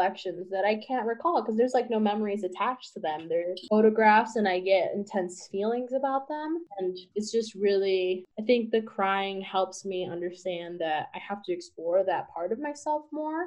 that 0.52 0.66
I 0.66 0.82
can't 0.88 1.06
recall 1.06 1.42
because 1.42 1.58
there's 1.58 1.74
like 1.74 1.90
no 1.90 2.00
memories 2.00 2.44
attached 2.44 2.94
to 2.94 3.00
them. 3.00 3.28
They're 3.28 3.56
photographs, 3.70 4.36
and 4.36 4.48
I 4.48 4.60
get 4.60 4.94
intense 4.94 5.48
feelings 5.52 5.94
about 5.94 6.28
them. 6.28 6.66
And 6.80 6.98
it's 7.16 7.32
just 7.32 7.56
really, 7.56 8.26
I 8.40 8.44
think 8.44 8.72
the 8.72 8.82
crying 8.82 9.42
helps 9.42 9.86
me 9.86 10.08
understand 10.10 10.80
that 10.80 11.08
I 11.16 11.20
have 11.28 11.44
to 11.44 11.54
explore 11.54 12.04
that 12.06 12.34
part 12.34 12.52
of 12.52 12.60
myself 12.60 13.04
more. 13.12 13.46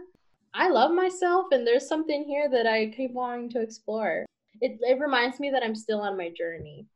I 0.55 0.69
love 0.69 0.93
myself, 0.93 1.47
and 1.51 1.67
there's 1.67 1.89
something 1.89 2.25
here 2.25 2.49
that 2.51 2.67
I 2.67 2.93
keep 2.97 3.13
wanting 3.13 3.51
to 3.51 3.61
explore. 3.61 4.25
It, 4.61 4.79
it 4.83 5.01
reminds 5.01 5.41
me 5.41 5.51
that 5.51 5.65
I'm 5.65 5.75
still 5.75 6.01
on 6.01 6.17
my 6.17 6.31
journey. 6.37 6.87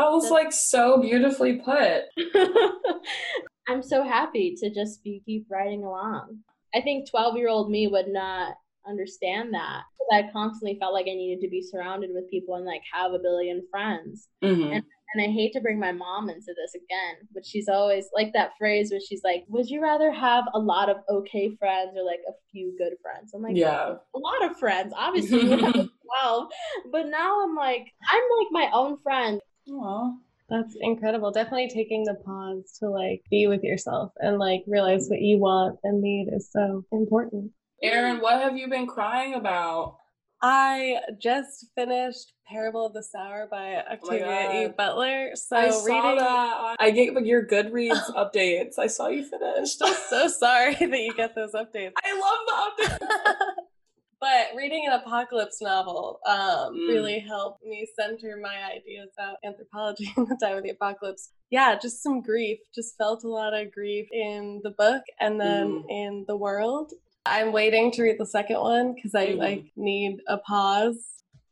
that 0.00 0.10
was 0.10 0.30
like 0.30 0.52
so 0.52 1.00
beautifully 1.00 1.56
put. 1.56 2.02
I'm 3.68 3.82
so 3.82 4.02
happy 4.02 4.56
to 4.60 4.68
just 4.68 5.02
be 5.02 5.22
keep 5.24 5.46
riding 5.48 5.84
along. 5.84 6.40
I 6.74 6.80
think 6.80 7.08
12 7.08 7.36
year 7.36 7.48
old 7.48 7.70
me 7.70 7.86
would 7.86 8.08
not 8.08 8.56
understand 8.88 9.54
that. 9.54 9.82
I 10.12 10.28
constantly 10.32 10.78
felt 10.78 10.92
like 10.92 11.06
I 11.06 11.14
needed 11.14 11.40
to 11.42 11.48
be 11.50 11.62
surrounded 11.62 12.10
with 12.12 12.28
people 12.30 12.56
and 12.56 12.66
like 12.66 12.82
have 12.92 13.12
a 13.12 13.18
billion 13.18 13.66
friends. 13.70 14.28
Mhm. 14.42 14.82
And 15.16 15.22
I 15.22 15.30
hate 15.32 15.52
to 15.52 15.60
bring 15.60 15.78
my 15.78 15.92
mom 15.92 16.28
into 16.28 16.52
this 16.56 16.74
again, 16.74 17.28
but 17.32 17.46
she's 17.46 17.68
always 17.68 18.08
like 18.14 18.32
that 18.32 18.50
phrase 18.58 18.90
where 18.90 19.00
she's 19.00 19.22
like, 19.24 19.44
Would 19.48 19.70
you 19.70 19.80
rather 19.80 20.10
have 20.10 20.44
a 20.54 20.58
lot 20.58 20.88
of 20.90 20.98
okay 21.08 21.54
friends 21.56 21.92
or 21.96 22.02
like 22.04 22.20
a 22.28 22.32
few 22.52 22.74
good 22.76 22.94
friends? 23.00 23.32
I'm 23.32 23.40
like, 23.42 23.56
Yeah. 23.56 23.94
a 24.14 24.18
lot 24.18 24.44
of 24.50 24.58
friends, 24.58 24.92
obviously, 24.96 25.48
when 25.48 25.64
I 25.64 25.70
was 25.70 25.88
12. 26.22 26.48
But 26.92 27.06
now 27.08 27.42
I'm 27.44 27.54
like, 27.54 27.86
I'm 28.10 28.22
like 28.38 28.48
my 28.50 28.70
own 28.72 28.98
friend. 29.02 29.40
Aw. 29.70 30.10
That's 30.50 30.76
incredible. 30.82 31.30
Definitely 31.30 31.70
taking 31.70 32.04
the 32.04 32.14
pause 32.26 32.76
to 32.80 32.90
like 32.90 33.22
be 33.30 33.46
with 33.46 33.62
yourself 33.62 34.12
and 34.18 34.38
like 34.38 34.64
realize 34.66 35.08
what 35.08 35.20
you 35.22 35.38
want 35.38 35.78
and 35.84 36.02
need 36.02 36.28
is 36.32 36.50
so 36.52 36.84
important. 36.92 37.52
Aaron, 37.84 38.20
what 38.20 38.40
have 38.40 38.56
you 38.56 38.68
been 38.68 38.86
crying 38.86 39.34
about? 39.34 39.98
I 40.42 40.96
just 41.20 41.66
finished 41.74 42.32
Parable 42.46 42.86
of 42.86 42.92
the 42.92 43.02
Sower 43.02 43.46
by 43.50 43.76
Octavia 43.90 44.64
E. 44.66 44.68
Butler. 44.76 45.30
So 45.34 45.56
I 45.56 45.70
saw 45.70 45.84
reading 45.84 46.18
that. 46.18 46.56
on- 46.56 46.76
I 46.80 46.90
get 46.90 47.12
your 47.24 47.46
Goodreads 47.46 48.10
updates. 48.14 48.78
I 48.78 48.86
saw 48.86 49.08
you 49.08 49.24
finished. 49.24 49.80
I'm 49.82 49.94
so 50.08 50.28
sorry 50.28 50.74
that 50.80 50.98
you 51.00 51.14
get 51.14 51.34
those 51.34 51.52
updates. 51.52 51.92
I 52.02 52.18
love 52.18 52.76
the 52.78 52.84
updates. 52.84 53.38
but 54.20 54.46
reading 54.56 54.84
an 54.86 54.94
apocalypse 55.00 55.60
novel 55.62 56.20
um, 56.26 56.74
Mm. 56.74 56.88
really 56.88 57.18
helped 57.20 57.64
me 57.64 57.86
center 57.98 58.36
my 58.42 58.56
ideas 58.74 59.08
about 59.18 59.36
anthropology 59.44 60.12
in 60.16 60.24
the 60.24 60.36
time 60.42 60.56
of 60.58 60.62
the 60.62 60.70
apocalypse. 60.70 61.30
Yeah, 61.50 61.78
just 61.80 62.02
some 62.02 62.20
grief. 62.20 62.58
Just 62.74 62.96
felt 62.98 63.24
a 63.24 63.28
lot 63.28 63.54
of 63.54 63.72
grief 63.72 64.08
in 64.12 64.60
the 64.64 64.70
book 64.72 65.02
and 65.20 65.40
then 65.40 65.66
Mm. 65.68 65.84
in 65.88 66.24
the 66.26 66.36
world. 66.36 66.92
I'm 67.26 67.52
waiting 67.52 67.90
to 67.92 68.02
read 68.02 68.18
the 68.18 68.26
second 68.26 68.60
one 68.60 68.94
because 68.94 69.14
I 69.14 69.28
Mhm. 69.28 69.38
like 69.38 69.64
need 69.76 70.20
a 70.28 70.38
pause. 70.38 70.96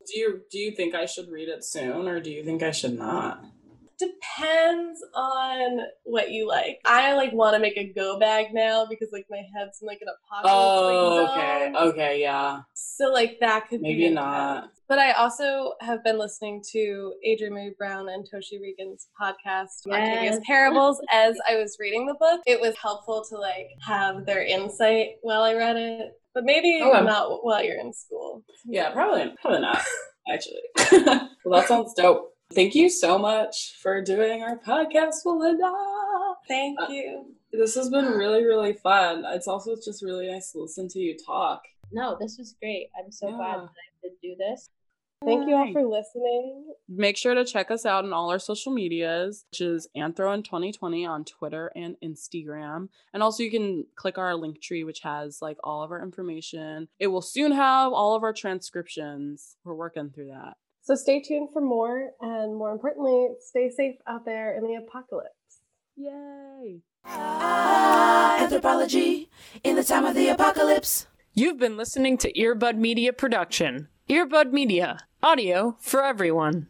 Do 0.07 0.19
you 0.19 0.43
do 0.51 0.59
you 0.59 0.73
think 0.73 0.95
I 0.95 1.07
should 1.07 1.29
read 1.31 1.49
it 1.49 1.65
soon, 1.65 2.09
or 2.09 2.21
do 2.21 2.31
you 2.31 2.45
think 2.45 2.63
I 2.63 2.73
should 2.73 2.99
not? 2.99 3.45
Depends 3.99 5.05
on 5.15 5.81
what 6.05 6.31
you 6.31 6.49
like. 6.49 6.79
I 6.85 7.15
like 7.15 7.33
want 7.33 7.55
to 7.55 7.61
make 7.61 7.77
a 7.77 7.93
go 7.93 8.19
bag 8.19 8.47
now 8.53 8.87
because 8.89 9.09
like 9.13 9.27
my 9.31 9.43
head's 9.57 9.81
in 9.81 9.87
like 9.87 10.01
an 10.01 10.09
apocalypse. 10.09 10.55
Oh, 10.55 11.31
okay, 11.31 11.73
okay, 11.79 12.21
yeah. 12.21 12.61
So 12.75 13.13
like 13.13 13.39
that 13.41 13.69
could 13.69 13.81
Maybe 13.81 14.09
be 14.09 14.11
not. 14.11 14.71
But 14.89 14.99
I 14.99 15.13
also 15.13 15.73
have 15.81 16.05
been 16.05 16.19
listening 16.19 16.63
to 16.73 17.15
Adrienne 17.27 17.55
Maree 17.55 17.77
Brown 17.79 18.09
and 18.11 18.27
Toshi 18.31 18.61
Reagon's 18.61 19.09
podcast, 19.19 19.87
Yes. 19.87 20.39
Parables, 20.47 21.01
as 21.11 21.37
I 21.49 21.57
was 21.57 21.77
reading 21.81 22.07
the 22.07 22.15
book. 22.15 22.43
It 22.47 22.61
was 22.61 22.77
helpful 22.77 23.25
to 23.31 23.37
like 23.39 23.69
have 23.87 24.27
their 24.27 24.43
insight 24.43 25.13
while 25.23 25.43
I 25.43 25.55
read 25.55 25.77
it. 25.77 26.13
But 26.35 26.45
maybe 26.45 26.81
oh, 26.83 26.91
Okay. 26.95 27.05
not 27.05 27.45
while 27.45 27.63
you're 27.65 27.79
in 27.81 27.93
school. 27.93 28.43
Yeah, 28.67 28.91
probably 28.91 29.33
probably 29.41 29.61
not, 29.61 29.83
actually. 30.33 30.61
well 31.45 31.61
that 31.61 31.69
sounds 31.69 31.95
dope. 31.95 32.32
Thank 32.55 32.75
you 32.75 32.91
so 32.91 33.19
much 33.19 33.77
for 33.81 34.03
doing 34.03 34.43
our 34.43 34.59
podcast, 34.59 35.23
Belinda. 35.25 35.73
Thank 36.49 36.81
Uh, 36.81 36.87
you. 36.91 37.35
This 37.53 37.75
has 37.75 37.89
been 37.91 38.07
really, 38.07 38.45
really 38.45 38.73
fun. 38.73 39.25
It's 39.29 39.49
also 39.49 39.75
just 39.77 40.03
really 40.03 40.31
nice 40.31 40.53
to 40.53 40.61
listen 40.61 40.89
to 40.89 40.99
you 40.99 41.17
talk. 41.17 41.63
No, 41.93 42.17
this 42.19 42.39
was 42.39 42.55
great. 42.61 42.89
I'm 42.99 43.13
so 43.13 43.29
glad 43.29 43.61
that 43.61 43.69
I 43.69 44.01
could 44.03 44.13
do 44.23 44.35
this. 44.39 44.71
Thank 45.25 45.49
you 45.49 45.55
all 45.55 45.73
for 45.73 45.85
listening. 45.85 46.75
Make 46.89 47.17
sure 47.17 47.35
to 47.35 47.45
check 47.45 47.71
us 47.71 47.87
out 47.87 48.05
on 48.05 48.13
all 48.13 48.31
our 48.31 48.41
social 48.41 48.73
medias, 48.73 49.45
which 49.53 49.61
is 49.61 49.87
Anthro 49.97 50.35
in 50.35 50.43
2020 50.43 51.07
on 51.07 51.25
Twitter 51.25 51.71
and 51.77 51.97
Instagram. 52.03 52.89
And 53.15 53.23
also 53.23 53.45
you 53.45 53.51
can 53.51 53.87
click 53.95 54.19
our 54.19 54.35
link 54.35 54.61
tree, 54.61 54.83
which 54.83 55.01
has 55.01 55.41
like 55.41 55.59
all 55.63 55.83
of 55.85 55.93
our 55.93 56.03
information. 56.03 56.89
It 56.99 57.07
will 57.07 57.23
soon 57.23 57.53
have 57.53 57.93
all 57.93 58.17
of 58.17 58.25
our 58.25 58.33
transcriptions. 58.33 59.57
We're 59.65 59.75
working 59.75 60.11
through 60.11 60.29
that. 60.31 60.55
So 60.85 60.97
stay 60.97 61.21
tuned 61.21 61.51
for 61.53 61.63
more, 61.63 62.11
and 62.21 62.57
more 62.57 62.73
importantly, 62.73 63.29
stay 63.41 63.71
safe 63.71 63.95
out 64.09 64.25
there 64.25 64.57
in 64.57 64.65
the 64.65 64.75
apocalypse. 64.75 65.61
Yay! 65.95 66.81
Ah, 67.05 68.43
anthropology 68.43 69.31
in 69.63 69.77
the 69.77 69.85
time 69.85 70.05
of 70.05 70.17
the 70.17 70.29
apocalypse. 70.29 71.07
You've 71.35 71.59
been 71.59 71.77
listening 71.77 72.19
to 72.19 72.33
Earbud 72.33 72.79
Media 72.79 73.13
Production. 73.13 73.89
Earbud 74.11 74.53
Media, 74.53 74.99
audio 75.23 75.77
for 75.79 76.03
everyone. 76.03 76.61